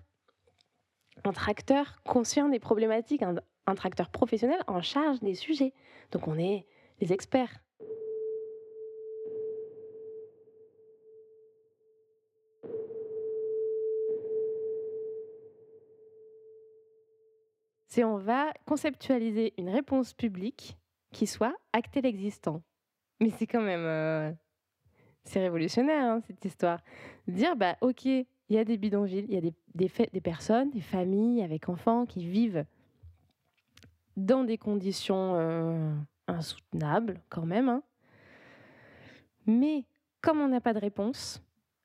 un 1.25 1.33
tracteur 1.33 2.01
conscient 2.03 2.47
des 2.47 2.59
problématiques, 2.59 3.23
un, 3.23 3.35
un 3.67 3.75
tracteur 3.75 4.09
professionnel 4.09 4.61
en 4.67 4.81
charge 4.81 5.19
des 5.19 5.35
sujets. 5.35 5.73
Donc 6.11 6.27
on 6.27 6.37
est 6.37 6.65
les 7.01 7.11
experts. 7.11 7.59
C'est 17.95 18.03
on 18.03 18.17
va 18.17 18.51
conceptualiser 18.65 19.53
une 19.57 19.69
réponse 19.69 20.11
publique 20.13 20.77
qui 21.13 21.25
soit 21.25 21.55
acter 21.71 22.01
l'existant. 22.01 22.61
Mais 23.21 23.29
c'est 23.29 23.47
quand 23.47 23.61
même... 23.61 23.85
euh, 23.85 24.33
c'est 25.23 25.39
révolutionnaire, 25.39 26.03
hein, 26.03 26.19
cette 26.27 26.43
histoire. 26.43 26.81
Dire, 27.25 27.55
bah 27.55 27.77
ok, 27.79 28.03
il 28.03 28.25
y 28.49 28.57
a 28.57 28.65
des 28.65 28.75
bidonvilles, 28.75 29.25
il 29.29 29.33
y 29.33 29.37
a 29.37 29.41
des, 29.41 29.53
des, 29.73 30.21
personnes, 30.21 30.71
des 30.71 30.81
familles 30.81 31.41
avec 31.41 31.69
enfants 31.69 32.05
qui 32.05 32.25
vivent 32.27 32.65
dans 34.17 34.43
des 34.43 34.57
conditions 34.57 35.35
euh, 35.35 35.95
insoutenables 36.27 37.21
quand 37.29 37.45
même. 37.45 37.69
hein. 37.69 37.81
Mais 39.45 39.85
comme 40.19 40.41
on 40.41 40.49
n'a 40.49 40.59
pas 40.59 40.73
de 40.73 40.79
réponse, 40.79 41.41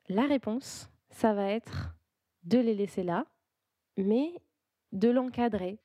la 0.08 0.26
réponse, 0.26 0.90
ça 1.10 1.34
va 1.34 1.52
être 1.52 1.94
de 2.42 2.58
les 2.58 2.74
laisser 2.74 3.04
là, 3.04 3.26
mais 3.96 4.34
de 4.90 5.08
l'encadrer. 5.08 5.78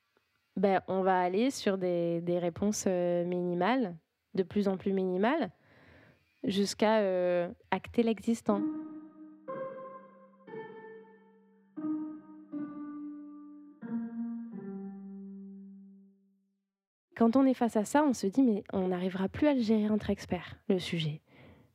Ben, 0.57 0.81
on 0.87 1.01
va 1.01 1.19
aller 1.19 1.51
sur 1.51 1.77
des, 1.77 2.21
réponses 2.27 2.85
euh, 2.87 3.25
minimales, 3.25 3.95
de 4.35 4.43
plus 4.43 4.67
en 4.67 4.77
plus 4.77 4.93
minimales, 4.93 5.51
jusqu'à 6.45 6.99
euh, 6.99 7.49
acter 7.71 8.03
l'existant. 8.03 8.61
Quand 17.17 17.35
on 17.35 17.45
est 17.45 17.53
face 17.53 17.75
à 17.77 17.85
ça, 17.85 18.03
on 18.03 18.13
se 18.13 18.27
dit 18.27 18.43
mais 18.43 18.63
on 18.71 18.89
n'arrivera 18.89 19.29
plus 19.29 19.47
à 19.47 19.53
le 19.53 19.61
gérer 19.61 19.89
entre 19.89 20.09
experts, 20.09 20.55
le 20.67 20.79
sujet. 20.79 21.21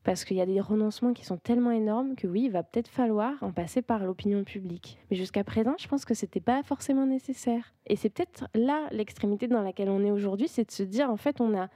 Parce 0.03 0.25
qu'il 0.25 0.39
y 0.39 0.41
a 0.41 0.47
des 0.47 0.61
renoncements 0.61 1.13
qui 1.13 1.27
sont 1.27 1.37
tellement 1.37 1.73
énormes 1.73 2.17
que 2.17 2.27
oui, 2.27 2.45
il 2.45 2.51
va 2.51 2.63
peut-être 2.63 2.89
falloir 2.89 3.35
en 3.43 3.53
passer 3.53 3.83
par 3.83 4.05
l'opinion 4.05 4.45
publique. 4.45 4.99
Mais 5.11 5.17
jusqu'à 5.17 5.45
présent, 5.45 5.75
je 5.79 5.89
pense 5.89 6.07
que 6.07 6.15
c'était 6.15 6.41
pas 6.41 6.63
forcément 6.63 7.07
nécessaire. 7.07 7.75
Et 7.87 7.97
c'est 7.97 8.09
peut-être 8.09 8.49
là 8.55 8.89
l'extrémité 8.93 9.47
dans 9.47 9.63
laquelle 9.63 9.91
on 9.91 10.03
est 10.03 10.11
aujourd'hui, 10.11 10.49
c'est 10.49 10.65
de 10.65 10.71
se 10.71 10.83
dire 10.83 11.11
en 11.11 11.19
fait 11.19 11.41
on 11.41 11.55
a, 11.59 11.69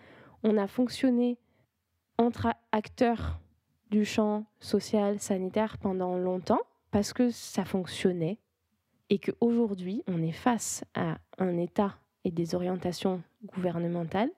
on 0.43 0.57
a 0.57 0.67
fonctionné 0.67 1.37
entre 2.17 2.49
acteurs 2.73 3.41
du 3.91 4.05
champ 4.05 4.45
social, 4.59 5.19
sanitaire 5.21 5.79
pendant 5.79 6.17
longtemps 6.17 6.61
parce 6.91 7.13
que 7.13 7.31
ça 7.31 7.65
fonctionnait 7.65 8.39
et 9.11 9.19
qu'aujourd'hui 9.19 10.03
on 10.07 10.23
est 10.23 10.33
face 10.33 10.85
à 10.95 11.19
un 11.39 11.57
État 11.59 11.97
et 12.25 12.31
des 12.31 12.55
orientations 12.55 13.23
gouvernementales 13.45 14.31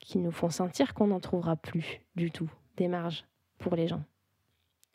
qui 0.00 0.18
nous 0.18 0.32
font 0.32 0.50
sentir 0.50 0.94
qu'on 0.94 1.08
n'en 1.08 1.20
trouvera 1.20 1.56
plus 1.56 2.00
du 2.16 2.30
tout 2.30 2.50
des 2.76 2.88
marges 2.88 3.24
pour 3.58 3.76
les 3.76 3.86
gens. 3.86 4.02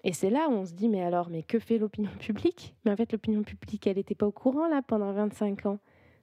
Et 0.04 0.14
c'est 0.14 0.30
là 0.30 0.50
où 0.50 0.54
on 0.54 0.66
se 0.66 0.74
dit, 0.74 0.90
mais 0.90 1.04
alors, 1.04 1.30
mais 1.30 1.42
que 1.42 1.60
fait 1.60 1.78
l'opinion 1.78 2.12
publique? 2.20 2.76
Mais 2.84 2.92
en 2.92 2.96
fait, 2.96 3.12
l'opinion 3.12 3.44
publique, 3.44 3.88
elle 3.88 3.96
n'était 3.96 4.16
pas 4.16 4.28
au 4.28 4.32
courant 4.32 4.68
là 4.68 4.82
pendant 4.82 5.12
25 5.14 5.66
ans. 5.66 5.80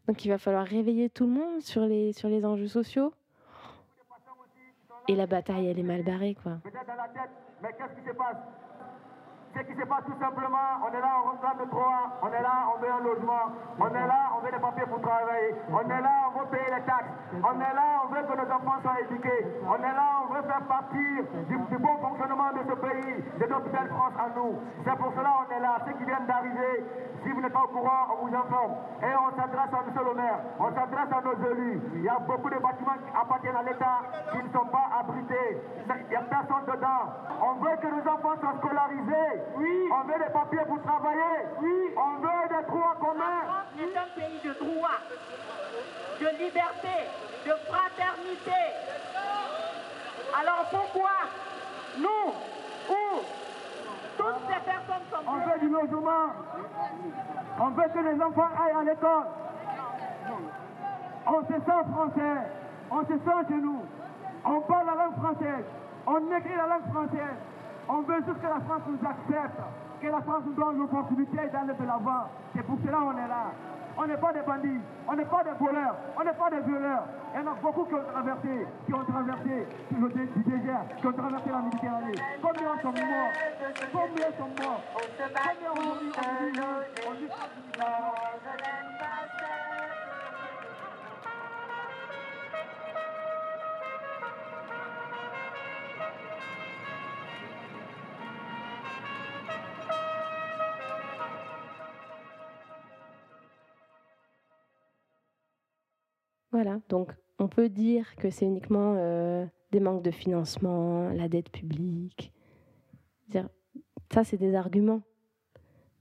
Donc 0.06 0.24
il 0.24 0.28
va 0.28 0.38
falloir 0.38 0.66
réveiller 0.66 1.08
tout 1.08 1.26
le 1.26 1.32
monde 1.32 1.60
sur 1.62 1.82
les, 1.82 2.12
sur 2.12 2.28
les 2.28 2.44
enjeux 2.44 2.68
sociaux. 2.68 3.12
Et 5.08 5.16
la 5.16 5.26
bataille, 5.26 5.66
elle 5.66 5.78
est 5.78 5.84
mal 5.84 6.04
barrée, 6.04 6.36
quoi. 6.40 6.58
Ce 6.64 6.68
qui 6.68 8.08
se 8.08 8.12
passe? 8.12 10.04
Tout 10.06 10.18
simplement, 10.18 10.80
on 10.82 10.88
est 10.88 11.00
là, 11.00 11.22
on 11.26 11.32
le 11.32 11.38
on 12.22 12.32
est 12.32 12.42
là, 12.42 12.68
on 12.74 12.80
veut 12.80 12.90
un 12.90 13.00
logement, 13.00 13.52
on 13.78 13.88
est 13.88 14.06
là, 14.06 14.32
on 14.36 14.44
veut 14.44 14.50
des 14.50 14.58
papiers 14.58 14.86
pour 14.86 15.00
travailler, 15.00 15.54
on 15.70 15.80
est 15.80 16.00
là, 16.00 16.21
on 16.34 16.46
payer 16.46 16.64
les 16.64 16.82
taxes, 16.84 17.12
on 17.32 17.60
est 17.60 17.74
là, 17.74 18.02
on 18.04 18.14
veut 18.14 18.22
que 18.22 18.36
nos 18.36 18.54
enfants 18.54 18.80
soient 18.82 19.00
éduqués, 19.00 19.46
on 19.66 19.76
est 19.76 19.94
là, 19.94 20.11
veut 20.42 20.48
faire 20.48 20.62
partie 20.66 21.14
du, 21.48 21.56
du 21.56 21.78
bon 21.78 21.96
fonctionnement 21.98 22.52
de 22.52 22.62
ce 22.68 22.74
pays, 22.74 23.14
de 23.38 23.46
notre 23.46 23.68
belle 23.70 23.88
France 23.88 24.14
à 24.18 24.28
nous. 24.36 24.58
C'est 24.84 24.96
pour 24.96 25.12
cela 25.14 25.30
qu'on 25.38 25.54
est 25.54 25.60
là, 25.60 25.78
ceux 25.86 25.92
qui 25.92 26.04
viennent 26.04 26.26
d'arriver, 26.26 26.84
si 27.22 27.30
vous 27.30 27.40
n'êtes 27.40 27.52
pas 27.52 27.62
au 27.62 27.68
courant, 27.68 28.18
on 28.18 28.26
vous 28.26 28.34
informe. 28.34 28.74
Et 29.02 29.12
on 29.14 29.30
s'adresse 29.36 29.72
à 29.72 29.82
M. 29.86 29.94
le 29.94 30.14
maire, 30.14 30.38
on 30.58 30.74
s'adresse 30.74 31.12
à 31.12 31.20
nos 31.22 31.38
élus. 31.50 31.80
Il 31.94 32.02
y 32.02 32.08
a 32.08 32.18
beaucoup 32.18 32.50
de 32.50 32.58
bâtiments 32.58 32.98
qui 32.98 33.10
appartiennent 33.14 33.56
à 33.56 33.62
l'État 33.62 34.02
qui 34.32 34.38
ne 34.42 34.50
sont 34.52 34.66
pas 34.66 34.86
abrités. 34.98 35.62
Il 35.86 36.08
n'y 36.08 36.16
a 36.16 36.22
personne 36.22 36.66
dedans. 36.66 37.14
On 37.42 37.54
veut 37.62 37.76
que 37.78 37.86
nos 37.86 38.02
enfants 38.10 38.36
soient 38.40 38.58
scolarisés. 38.58 39.32
Oui. 39.56 39.90
On 39.92 40.06
veut 40.06 40.18
des 40.18 40.32
papiers 40.32 40.66
pour 40.66 40.82
travailler. 40.82 41.46
Oui. 41.60 41.94
On 41.96 42.18
veut 42.18 42.48
des 42.50 42.66
droits 42.66 42.96
communs. 42.98 43.42
est 43.78 43.96
un 43.96 44.10
pays 44.18 44.40
de 44.42 44.52
droit, 44.58 44.98
de 46.20 46.28
liberté, 46.42 46.96
de 47.46 47.54
fraternité. 47.70 48.62
Alors 50.38 50.64
pourquoi 50.70 51.10
nous, 51.98 52.32
ou 52.88 53.20
toutes 54.16 54.48
ces 54.48 54.60
personnes 54.64 55.04
sont 55.10 55.18
On 55.28 55.36
veut 55.36 55.60
du 55.60 55.68
logement. 55.68 56.32
On 57.60 57.68
veut 57.70 57.88
que 57.94 57.98
les 57.98 58.22
enfants 58.22 58.48
aillent 58.58 58.80
à 58.80 58.84
l'école. 58.84 59.26
On 61.26 61.42
se 61.42 61.52
sent 61.52 61.82
français. 61.92 62.50
On 62.90 63.02
se 63.02 63.12
sent 63.12 63.48
chez 63.48 63.60
nous. 63.60 63.82
On 64.44 64.60
parle 64.62 64.86
la 64.86 65.04
langue 65.04 65.16
française. 65.16 65.64
On 66.06 66.36
écrit 66.36 66.56
la 66.56 66.66
langue 66.66 66.90
française. 66.92 67.36
On 67.88 68.00
veut 68.02 68.22
juste 68.26 68.40
que 68.40 68.46
la 68.46 68.60
France 68.60 68.82
nous 68.88 69.08
accepte. 69.08 69.60
Que 70.00 70.06
la 70.08 70.20
France 70.22 70.42
nous 70.46 70.54
donne 70.54 70.78
l'opportunité 70.78 71.36
d'aller 71.36 71.74
de 71.78 71.84
l'avant. 71.86 72.26
C'est 72.54 72.62
pour 72.62 72.78
cela 72.84 72.98
qu'on 72.98 73.18
est 73.18 73.28
là. 73.28 73.52
On 73.96 74.06
n'est 74.06 74.16
pas 74.16 74.32
des 74.32 74.40
bandits, 74.42 74.80
on 75.06 75.14
n'est 75.14 75.24
pas 75.24 75.44
des 75.44 75.50
voleurs, 75.58 75.96
on 76.18 76.24
n'est 76.24 76.32
pas 76.32 76.50
des 76.50 76.60
violeurs. 76.62 77.04
Il 77.34 77.40
y 77.40 77.44
en 77.44 77.52
a 77.52 77.54
beaucoup 77.54 77.84
qui 77.84 77.94
ont 77.94 78.04
traversé, 78.12 78.66
qui 78.86 78.94
ont 78.94 79.04
traversé 79.04 79.66
le 80.00 80.08
dé- 80.08 80.26
du 80.36 80.42
désert, 80.50 80.84
qui 80.98 81.06
ont 81.06 81.12
traversé 81.12 81.50
la 81.50 81.58
Méditerranée. 81.58 82.14
Combien 82.42 82.78
sont 82.82 82.92
morts? 82.92 83.32
Combien 83.92 84.26
sont 84.38 84.62
morts? 84.62 84.82
Combien 85.18 85.72
aujourd'hui, 85.72 86.10
aujourd'hui, 87.02 87.28
Donc 106.88 107.12
on 107.38 107.48
peut 107.48 107.68
dire 107.68 108.14
que 108.16 108.30
c'est 108.30 108.46
uniquement 108.46 108.94
euh, 108.96 109.46
des 109.72 109.80
manques 109.80 110.02
de 110.02 110.10
financement, 110.10 111.10
la 111.10 111.28
dette 111.28 111.50
publique. 111.50 112.32
Ça, 114.12 114.24
c'est 114.24 114.36
des 114.36 114.54
arguments. 114.54 115.00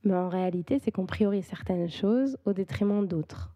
Mais 0.04 0.15
en 0.15 0.28
réalité, 0.28 0.80
c'est 0.80 0.91
qu'on 0.91 1.06
priorise 1.06 1.45
certaines 1.45 1.89
choses 1.89 2.38
au 2.45 2.52
détriment 2.52 3.08
d'autres. 3.08 3.56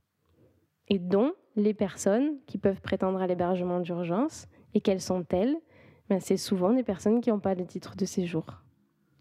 Et 0.88 0.98
dont 0.98 1.34
les 1.58 1.74
personnes 1.74 2.38
qui 2.46 2.58
peuvent 2.58 2.80
prétendre 2.80 3.22
à 3.22 3.28
l'hébergement 3.28 3.82
d'urgence, 3.82 4.48
et 4.74 4.80
quelles 4.80 5.02
sont-elles 5.02 5.58
Ben, 6.10 6.22
C'est 6.22 6.38
souvent 6.38 6.74
des 6.74 6.84
personnes 6.84 7.20
qui 7.20 7.32
n'ont 7.32 7.40
pas 7.40 7.56
de 7.56 7.64
titre 7.64 7.98
de 7.98 8.06
séjour. 8.06 8.46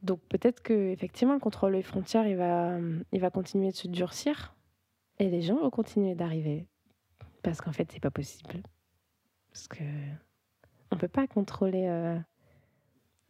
Donc 0.02 0.20
peut-être 0.28 0.62
que 0.62 0.90
effectivement 0.90 1.34
le 1.34 1.40
contrôle 1.40 1.72
des 1.72 1.82
frontières 1.82 2.36
va, 2.36 2.78
il 3.10 3.20
va 3.20 3.30
continuer 3.30 3.70
de 3.70 3.76
se 3.76 3.88
durcir 3.88 4.54
et 5.18 5.30
les 5.30 5.40
gens 5.40 5.56
vont 5.56 5.70
continuer 5.70 6.14
d'arriver 6.14 6.66
parce 7.44 7.60
qu'en 7.60 7.72
fait 7.72 7.92
c'est 7.92 8.00
pas 8.00 8.10
possible 8.10 8.60
parce 9.52 9.68
que 9.68 9.84
on 10.90 10.96
peut 10.96 11.08
pas 11.08 11.28
contrôler 11.28 11.86
euh, 11.86 12.18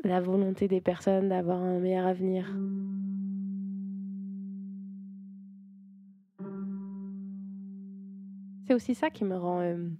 la 0.02 0.20
volonté 0.20 0.68
des 0.68 0.80
personnes 0.80 1.28
d'avoir 1.28 1.62
un 1.62 1.78
meilleur 1.78 2.06
avenir. 2.06 2.46
C'est 8.66 8.74
aussi 8.74 8.94
ça 8.94 9.10
qui 9.10 9.24
me 9.24 9.36
rend 9.36 9.60
euh, 9.60 9.90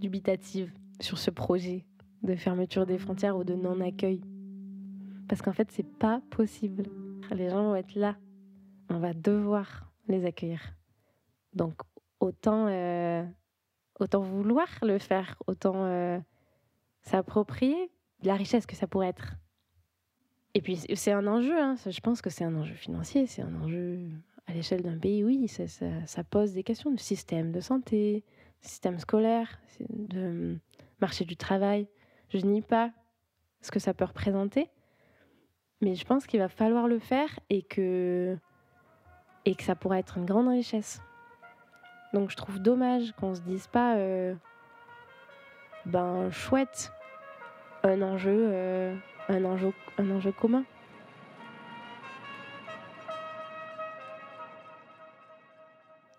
dubitative 0.00 0.72
sur 1.00 1.18
ce 1.18 1.30
projet 1.30 1.84
de 2.22 2.36
fermeture 2.36 2.86
des 2.86 2.98
frontières 2.98 3.36
ou 3.36 3.42
de 3.42 3.54
non-accueil. 3.54 4.22
Parce 5.28 5.42
qu'en 5.42 5.52
fait, 5.52 5.70
c'est 5.72 5.98
pas 5.98 6.22
possible. 6.30 6.84
Les 7.32 7.48
gens 7.48 7.64
vont 7.64 7.74
être 7.74 7.94
là. 7.96 8.16
On 8.88 8.98
va 8.98 9.12
devoir 9.14 9.92
les 10.06 10.24
accueillir. 10.24 10.60
Donc, 11.54 11.74
autant, 12.22 12.68
euh, 12.68 13.24
autant 13.98 14.20
vouloir 14.20 14.68
le 14.82 14.98
faire, 14.98 15.36
autant 15.46 15.74
euh, 15.76 16.18
s'approprier 17.02 17.90
la 18.22 18.36
richesse 18.36 18.64
que 18.64 18.76
ça 18.76 18.86
pourrait 18.86 19.08
être. 19.08 19.34
Et 20.54 20.62
puis 20.62 20.76
c'est 20.76 21.12
un 21.12 21.26
enjeu, 21.26 21.58
hein. 21.58 21.74
je 21.84 22.00
pense 22.00 22.22
que 22.22 22.30
c'est 22.30 22.44
un 22.44 22.54
enjeu 22.54 22.74
financier, 22.74 23.26
c'est 23.26 23.42
un 23.42 23.54
enjeu 23.60 23.98
à 24.46 24.52
l'échelle 24.52 24.82
d'un 24.82 24.98
pays, 24.98 25.24
oui, 25.24 25.48
ça, 25.48 25.66
ça, 25.66 26.24
pose 26.24 26.52
des 26.52 26.62
questions 26.62 26.90
de 26.90 27.00
système 27.00 27.52
de 27.52 27.60
santé, 27.60 28.24
système 28.60 28.98
scolaire, 28.98 29.60
de 29.88 30.58
marché 31.00 31.24
du 31.24 31.36
travail. 31.36 31.88
Je 32.28 32.38
nie 32.38 32.60
pas 32.60 32.92
ce 33.62 33.70
que 33.70 33.80
ça 33.80 33.94
peut 33.94 34.04
représenter, 34.04 34.68
mais 35.80 35.94
je 35.94 36.04
pense 36.04 36.26
qu'il 36.26 36.40
va 36.40 36.48
falloir 36.48 36.86
le 36.86 36.98
faire 36.98 37.40
et 37.50 37.62
que, 37.62 38.36
et 39.44 39.54
que 39.54 39.62
ça 39.62 39.74
pourrait 39.74 40.00
être 40.00 40.18
une 40.18 40.26
grande 40.26 40.48
richesse. 40.48 41.00
Donc 42.12 42.30
je 42.30 42.36
trouve 42.36 42.60
dommage 42.60 43.12
qu'on 43.12 43.34
se 43.34 43.40
dise 43.40 43.66
pas, 43.66 43.96
euh, 43.96 44.34
ben 45.86 46.30
chouette, 46.30 46.92
un 47.82 48.02
enjeu, 48.02 48.48
euh, 48.52 48.94
un 49.28 49.44
enjeu, 49.44 49.72
un 49.96 50.10
enjeu 50.10 50.32
commun. 50.32 50.64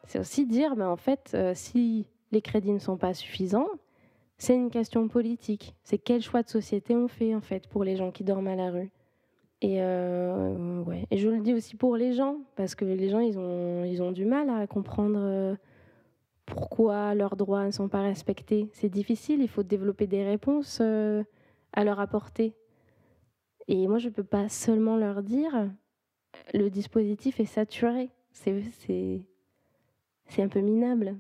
C'est 0.06 0.20
aussi 0.20 0.46
dire, 0.46 0.76
ben 0.76 0.88
en 0.88 0.98
fait, 0.98 1.32
euh, 1.34 1.54
si 1.56 2.08
les 2.32 2.42
crédits 2.42 2.72
ne 2.72 2.80
sont 2.80 2.98
pas 2.98 3.14
suffisants, 3.14 3.70
c'est 4.38 4.56
une 4.56 4.72
question 4.72 5.08
politique. 5.08 5.76
C'est 5.84 6.00
quel 6.00 6.22
choix 6.22 6.42
de 6.42 6.50
société 6.50 6.96
on 6.96 7.08
fait 7.08 7.36
en 7.36 7.42
fait 7.42 7.68
pour 7.68 7.84
les 7.84 7.96
gens 7.96 8.12
qui 8.12 8.24
dorment 8.24 8.48
à 8.48 8.56
la 8.56 8.72
rue. 8.72 8.92
Et, 9.62 9.78
et 9.78 11.18
je 11.18 11.30
le 11.30 11.40
dis 11.40 11.54
aussi 11.54 11.78
pour 11.78 11.96
les 11.96 12.12
gens, 12.12 12.40
parce 12.58 12.76
que 12.76 12.84
les 12.84 13.08
gens, 13.08 13.22
ils 13.22 13.40
ont 14.02 14.12
du 14.12 14.26
mal 14.26 14.50
à 14.50 14.68
comprendre 14.68 15.56
pourquoi 16.46 17.16
leurs 17.16 17.36
droits 17.36 17.66
ne 17.66 17.72
sont 17.72 17.88
pas 17.88 18.02
respectés. 18.02 18.70
C'est 18.74 18.90
difficile, 18.90 19.42
il 19.42 19.48
faut 19.48 19.64
développer 19.64 20.08
des 20.08 20.24
réponses 20.24 20.80
euh, 20.82 21.24
à 21.72 21.84
leur 21.84 22.00
apporter. 22.00 22.54
Et 23.68 23.88
moi, 23.88 23.98
je 23.98 24.10
ne 24.10 24.14
peux 24.14 24.24
pas 24.24 24.50
seulement 24.50 24.98
leur 24.98 25.24
dire 25.24 25.70
le 26.54 26.70
dispositif 26.70 27.40
est 27.40 27.46
saturé. 27.46 28.10
C'est 28.32 28.54
un 30.40 30.48
peu 30.48 30.60
minable 30.60 31.16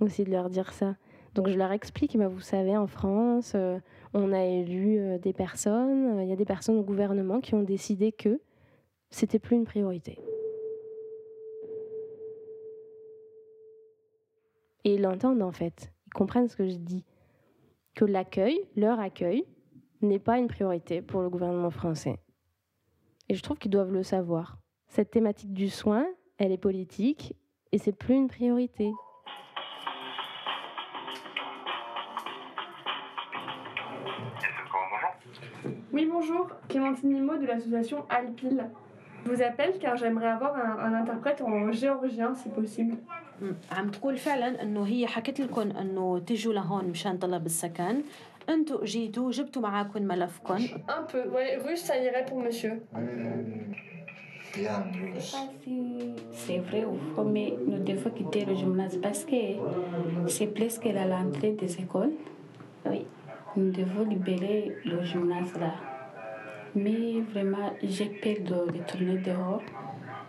aussi 0.00 0.24
de 0.24 0.30
leur 0.30 0.50
dire 0.50 0.72
ça. 0.72 0.96
Donc 1.34 1.48
je 1.48 1.56
leur 1.56 1.72
explique, 1.72 2.16
vous 2.16 2.40
savez, 2.40 2.76
en 2.76 2.86
France, 2.86 3.52
euh, 3.54 3.78
on 4.12 4.32
a 4.32 4.44
élu 4.44 4.98
euh, 4.98 5.18
des 5.18 5.32
personnes, 5.32 6.20
il 6.20 6.28
y 6.28 6.32
a 6.32 6.36
des 6.36 6.44
personnes 6.44 6.78
au 6.78 6.82
gouvernement 6.82 7.40
qui 7.40 7.54
ont 7.54 7.62
décidé 7.62 8.12
que 8.12 8.40
c'était 9.10 9.40
plus 9.40 9.56
une 9.56 9.64
priorité. 9.64 10.18
Et 14.84 14.94
ils 14.94 15.00
l'entendent 15.00 15.42
en 15.42 15.52
fait. 15.52 15.92
Ils 16.06 16.12
comprennent 16.12 16.48
ce 16.48 16.56
que 16.56 16.68
je 16.68 16.76
dis. 16.76 17.04
Que 17.94 18.04
l'accueil, 18.04 18.58
leur 18.76 19.00
accueil, 19.00 19.44
n'est 20.02 20.18
pas 20.18 20.38
une 20.38 20.48
priorité 20.48 21.00
pour 21.00 21.22
le 21.22 21.30
gouvernement 21.30 21.70
français. 21.70 22.18
Et 23.28 23.34
je 23.34 23.42
trouve 23.42 23.58
qu'ils 23.58 23.70
doivent 23.70 23.92
le 23.92 24.02
savoir. 24.02 24.58
Cette 24.88 25.10
thématique 25.10 25.52
du 25.52 25.70
soin, 25.70 26.06
elle 26.38 26.52
est 26.52 26.58
politique 26.58 27.34
et 27.72 27.78
c'est 27.78 27.92
plus 27.92 28.14
une 28.14 28.28
priorité. 28.28 28.92
Oui, 35.92 36.06
bonjour. 36.10 36.48
Clémentine 36.68 37.12
Mimo 37.12 37.36
de 37.36 37.46
l'association 37.46 38.04
Alpil. 38.10 38.68
Je 39.25 39.31
vous 39.31 39.41
appelle 39.41 39.73
car 39.81 39.95
j'aimerais 39.97 40.27
avoir 40.37 40.53
un, 40.55 40.73
un 40.87 40.93
interprète 41.01 41.41
en 41.41 41.71
géorgien 41.71 42.33
si 42.35 42.49
possible. 42.49 42.95
عم 43.71 43.89
تقول 43.91 44.17
فعلا 44.17 44.61
انه 44.63 44.85
هي 44.87 45.07
حكت 45.07 45.39
لكم 45.41 45.71
انه 45.71 46.19
تجوا 46.19 46.53
لهون 46.53 46.85
مشان 46.85 47.17
طلب 47.17 47.45
السكن 47.45 48.01
انتم 48.49 48.83
جيتوا 48.83 49.31
جبتوا 49.31 49.61
معاكم 49.61 50.01
ملفكم 50.03 50.57
Un 50.57 51.03
peu, 51.11 51.23
ouais, 51.35 51.57
russe, 51.67 51.83
ça 51.89 51.97
irait 51.97 52.25
pour 52.29 52.39
monsieur. 52.43 52.73
C'est 56.31 56.57
vrai 56.67 56.83
ou 56.85 56.97
faux, 57.15 57.23
mais 57.35 57.53
nous 57.67 57.79
devons 57.89 58.09
quitter 58.09 58.45
le 58.45 58.55
gymnase 58.55 58.97
parce 59.05 59.23
que 59.25 59.41
c'est 60.27 60.47
presque 60.47 60.85
à 60.87 61.05
l'entrée 61.05 61.51
des 61.51 61.71
écoles. 61.83 62.13
Oui, 62.85 63.05
nous 63.57 63.71
devons 63.71 64.03
libérer 64.13 64.75
le 64.85 65.03
gymnase 65.03 65.53
là. 65.63 65.73
Mais 66.74 67.20
vraiment, 67.32 67.72
j'ai 67.82 68.06
peur 68.06 68.36
de 68.40 68.78
retourner 68.78 69.18
dehors. 69.18 69.62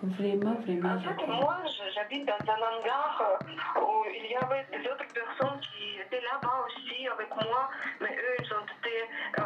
Vraiment, 0.03 0.53
vraiment, 0.61 0.97
j'ai 0.99 1.25
peur. 1.25 1.41
Moi, 1.41 1.57
j'habite 1.95 2.25
dans 2.27 2.33
un 2.33 2.57
hangar 2.57 3.23
euh, 3.23 3.81
où 3.81 4.03
il 4.13 4.31
y 4.31 4.35
avait 4.35 4.65
des 4.71 4.87
autres 4.87 5.07
personnes 5.11 5.59
qui 5.61 5.99
étaient 6.05 6.21
là-bas 6.21 6.65
aussi 6.67 7.07
avec 7.07 7.29
moi, 7.29 7.69
mais 8.01 8.09
eux, 8.09 8.35
ils 8.39 8.53
ont 8.53 8.65
été 8.77 8.95
euh, 9.39 9.43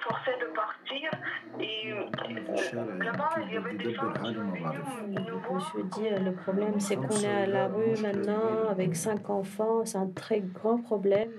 forcés 0.00 0.36
de 0.38 0.46
partir. 0.54 1.10
Et 1.58 1.92
euh, 1.92 3.02
là-bas, 3.04 3.30
il 3.46 3.54
y 3.54 3.56
avait 3.56 3.74
des 3.74 3.94
femmes 3.94 4.12
qui 4.12 4.36
ont 4.36 5.58
Je 5.58 5.76
veux 5.78 5.84
dire, 5.84 6.20
le 6.22 6.34
problème, 6.34 6.78
c'est 6.78 6.96
qu'on 6.96 7.16
est 7.16 7.42
à 7.44 7.46
la 7.46 7.68
rue 7.68 7.96
maintenant 8.02 8.68
avec 8.70 8.94
cinq 8.94 9.30
enfants, 9.30 9.86
c'est 9.86 9.98
un 9.98 10.08
très 10.08 10.40
grand 10.40 10.78
problème. 10.82 11.30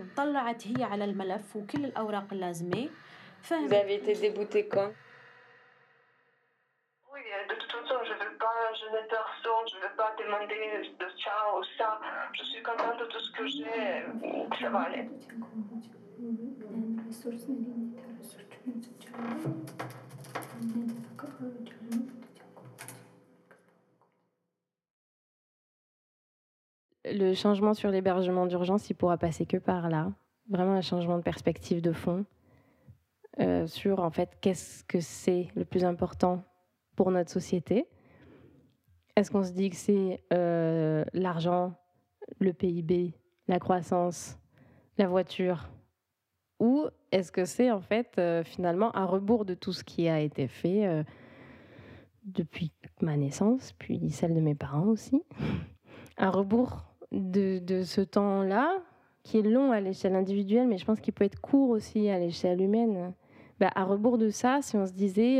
Vous 3.49 3.73
avez 3.73 3.95
été 3.95 4.13
débouté 4.15 4.67
quand? 4.67 4.91
De 7.49 7.56
toute 7.56 7.71
façon, 7.71 7.95
je 8.06 8.13
ne 8.13 8.30
veux 8.30 8.38
pas 8.38 8.73
gêner 8.73 9.08
personne, 9.10 9.67
je 9.69 9.75
ne 9.77 9.82
veux 9.82 9.95
pas 9.97 10.15
demander 10.17 10.89
de 10.99 11.06
ça 11.23 11.32
ou 11.58 11.63
ça. 11.77 11.99
Je 12.34 12.43
suis 12.43 12.63
contente 12.63 12.99
de 12.99 13.06
tout 13.06 13.19
ce 13.19 13.32
que 13.32 13.47
j'ai, 13.47 14.06
ça 14.60 14.69
va 14.69 14.80
aller. 14.82 15.10
Le 27.04 27.34
changement 27.34 27.73
sur 27.73 27.89
l'hébergement 27.89 28.45
d'urgence, 28.45 28.89
il 28.89 28.95
pourra 28.95 29.17
passer 29.17 29.45
que 29.45 29.58
par 29.58 29.89
là. 29.89 30.12
Vraiment 30.49 30.73
un 30.73 30.82
changement 30.82 31.17
de 31.17 31.23
perspective 31.23 31.82
de 31.82 31.91
fond 31.91 32.25
euh, 33.39 33.65
sur 33.65 34.00
en 34.00 34.12
fait 34.12 34.38
qu'est-ce 34.41 34.84
que 34.84 35.00
c'est 35.00 35.48
le 35.56 35.63
plus 35.63 35.86
important 35.86 36.44
pour 36.96 37.12
notre 37.12 37.32
société. 37.32 37.88
Est-ce 39.15 39.32
qu'on 39.32 39.44
se 39.44 39.52
dit 39.52 39.70
que 39.70 39.76
c'est 39.76 40.24
euh, 40.34 41.04
l'argent, 41.13 41.74
le 42.39 42.54
PIB, 42.54 43.13
la 43.48 43.60
croissance, 43.60 44.38
la 44.98 45.08
voiture? 45.08 45.70
Ou 46.60 46.86
est-ce 47.12 47.32
que 47.32 47.46
c'est 47.46 47.72
en 47.72 47.82
fait 47.82 48.13
euh, 48.17 48.44
finalement 48.44 48.96
un 48.96 49.06
rebours 49.06 49.46
de 49.46 49.54
tout 49.54 49.74
ce 49.74 49.84
qui 49.84 50.08
a 50.08 50.20
été 50.20 50.48
fait 50.48 51.04
depuis 52.24 52.72
ma 53.02 53.17
naissance, 53.17 53.74
puis 53.74 54.12
celle 54.12 54.36
de 54.36 54.41
mes 54.41 54.56
parents 54.56 54.88
aussi? 54.88 55.24
Un 56.17 56.30
rebours 56.30 56.84
de 57.12 57.84
ce 57.84 58.02
temps-là 58.02 58.82
qui 59.24 59.38
est 59.38 59.44
long 59.44 59.72
à 59.72 59.80
l'échelle 59.80 60.15
individuelle, 60.15 60.67
mais 60.67 60.78
je 60.78 60.86
pense 60.86 61.00
qu'il 61.00 61.13
peut 61.13 61.26
être 61.26 61.39
court 61.39 61.70
aussi 61.70 62.10
à 62.10 62.20
l'échelle 62.20 62.62
humaine. 62.62 63.13
Bah, 63.62 63.71
à 63.76 63.86
rebours 63.86 64.17
de 64.17 64.30
ça, 64.30 64.60
si 64.62 64.76
on 64.76 64.86
se 64.86 64.91
disait 64.91 65.39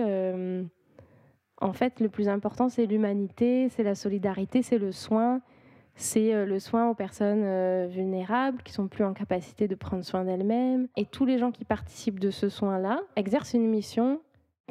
en 1.62 1.74
fait, 1.74 2.00
le 2.00 2.10
plus 2.10 2.28
important, 2.28 2.70
c'est 2.70 2.88
l'humanité, 2.88 3.70
c'est 3.70 3.84
la 3.84 3.96
solidarité, 3.96 4.64
c'est 4.64 4.80
le 4.80 4.92
soin. 4.92 5.42
C'est 5.94 6.34
euh, 6.34 6.46
le 6.46 6.58
soin 6.58 6.90
aux 6.90 6.96
personnes 6.96 7.44
euh, 7.44 7.88
vulnérables 7.88 8.64
qui 8.64 8.74
sont 8.74 8.88
plus 8.88 9.04
en 9.04 9.14
capacité 9.14 9.68
de 9.68 9.76
prendre 9.76 10.04
soin 10.04 10.24
d'elles-mêmes. 10.24 10.88
Et 10.98 11.06
tous 11.06 11.26
les 11.26 11.38
gens 11.38 11.52
qui 11.52 11.64
participent 11.66 12.20
de 12.20 12.32
ce 12.32 12.50
soin-là 12.50 13.02
exercent 13.16 13.54
une 13.54 13.68
mission 13.68 14.22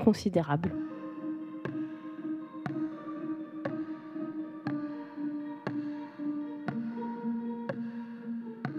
considérable. 0.03 0.73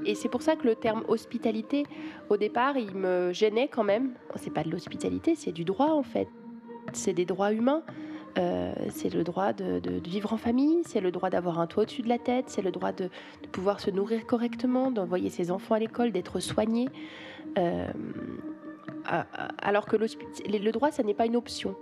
Et 0.05 0.15
c'est 0.15 0.29
pour 0.29 0.41
ça 0.41 0.55
que 0.55 0.67
le 0.67 0.75
terme 0.75 1.03
hospitalité, 1.07 1.83
au 2.29 2.37
départ, 2.37 2.77
il 2.77 2.95
me 2.95 3.31
gênait 3.33 3.67
quand 3.67 3.83
même. 3.83 4.13
C'est 4.35 4.53
pas 4.53 4.63
de 4.63 4.69
l'hospitalité, 4.69 5.35
c'est 5.35 5.51
du 5.51 5.63
droit 5.63 5.89
en 5.89 6.03
fait 6.03 6.27
c'est 6.93 7.13
des 7.13 7.25
droits 7.25 7.53
humains. 7.53 7.83
Euh, 8.37 8.73
c'est 8.89 9.13
le 9.13 9.25
droit 9.25 9.51
de, 9.51 9.81
vivre 10.07 10.31
en 10.31 10.37
famille, 10.37 10.83
c'est 10.85 11.01
le 11.01 11.11
droit 11.11 11.29
d'avoir 11.29 11.59
un 11.59 11.67
toit 11.67 11.83
au-dessus 11.83 12.01
de 12.01 12.07
la 12.07 12.17
tête, 12.17 12.45
c'est 12.47 12.61
le 12.61 12.71
droit 12.71 12.93
de, 12.93 13.09
pouvoir 13.51 13.81
se 13.81 13.91
nourrir 13.91 14.25
correctement, 14.25 14.89
d'envoyer 14.89 15.29
ses 15.29 15.51
enfants 15.51 15.75
à 15.75 15.79
l'école, 15.79 16.11
d'être 16.13 16.39
soigné. 16.39 16.87
Euh, 17.57 17.87
alors 19.57 19.85
que 19.85 19.97
le 19.97 20.71
droit, 20.71 20.91
ça 20.91 21.03
n'est 21.03 21.13
pas 21.13 21.25
une 21.25 21.35
option. 21.35 21.75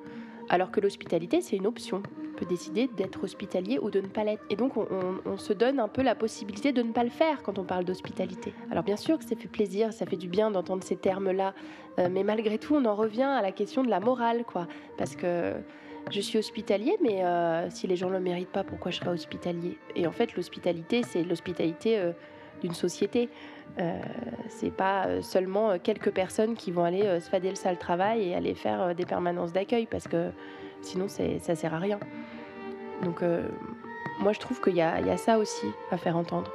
Alors 0.48 0.72
que 0.72 0.80
l'hospitalité, 0.80 1.42
c'est 1.42 1.56
une 1.56 1.68
option. 1.68 2.02
Peut 2.40 2.46
décider 2.46 2.88
d'être 2.88 3.22
hospitalier 3.26 3.80
ou 3.80 3.90
de 3.90 4.00
ne 4.00 4.08
pas 4.08 4.24
l'être. 4.24 4.46
Et 4.50 4.56
donc, 4.56 4.78
on, 4.78 5.38
se 5.38 5.52
donne 5.52 5.78
un 5.78 5.90
peu 5.90 6.02
la 6.02 6.16
possibilité 6.16 6.72
de 6.72 6.82
ne 6.82 6.94
pas 6.94 7.04
le 7.04 7.10
faire 7.10 7.44
quand 7.44 7.60
on 7.60 7.66
parle 7.66 7.84
d'hospitalité. 7.84 8.54
Alors, 8.72 8.86
bien 8.86 8.96
sûr 8.96 9.18
que 9.18 9.26
ça 9.26 9.36
fait 9.36 9.50
plaisir, 9.50 9.92
ça 9.92 10.06
fait 10.06 10.16
du 10.16 10.30
bien 10.30 10.50
d'entendre 10.50 10.82
ces 10.82 10.96
termes-là. 10.96 11.54
Euh, 11.98 12.08
mais 12.10 12.24
malgré 12.24 12.58
tout, 12.58 12.76
on 12.76 12.86
en 12.86 12.96
revient 12.96 13.24
à 13.24 13.42
la 13.42 13.52
question 13.52 13.84
de 13.84 13.90
la 13.90 14.00
morale, 14.00 14.46
quoi. 14.46 14.68
Parce 14.98 15.18
que 15.18 15.56
je 16.12 16.22
suis 16.22 16.38
hospitalier, 16.40 16.96
mais 17.04 17.26
euh, 17.26 17.70
si 17.72 17.88
les 17.88 17.98
gens 17.98 18.08
ne 18.08 18.14
le 18.14 18.22
méritent 18.22 18.54
pas, 18.54 18.64
pourquoi 18.64 18.90
je 18.92 19.00
serais 19.00 19.10
hospitalier? 19.10 19.78
Et 19.98 20.08
en 20.08 20.14
fait, 20.14 20.34
l'hospitalité, 20.38 21.04
c'est 21.04 21.24
l'hospitalité. 21.24 22.00
Euh, 22.00 22.14
d'une 22.62 22.74
société. 22.74 23.30
C'est 24.50 24.74
pas 24.76 25.22
seulement 25.22 25.80
quelques 25.80 26.12
personnes 26.12 26.56
qui 26.56 26.72
vont 26.72 26.84
aller 26.84 27.22
se 27.22 27.30
fader 27.30 27.52
le 27.52 27.56
sale 27.56 27.78
travail 27.78 28.28
et 28.28 28.36
aller 28.36 28.54
faire 28.54 28.94
des 28.94 29.06
permanences 29.06 29.54
d'accueil 29.54 29.86
parce 29.90 30.10
que 30.10 30.32
sinon 30.82 31.08
ça 31.08 31.56
sert 31.56 31.74
à 31.74 31.80
rien. 31.80 32.00
Donc 33.04 33.22
moi 34.20 34.34
je 34.34 34.40
trouve 34.40 34.62
qu'il 34.62 34.74
y, 34.74 34.78
y, 34.78 34.82
a 34.82 35.18
ça 35.18 35.38
aussi 35.38 35.68
à 35.92 35.98
faire 35.98 36.18
entendre. 36.18 36.52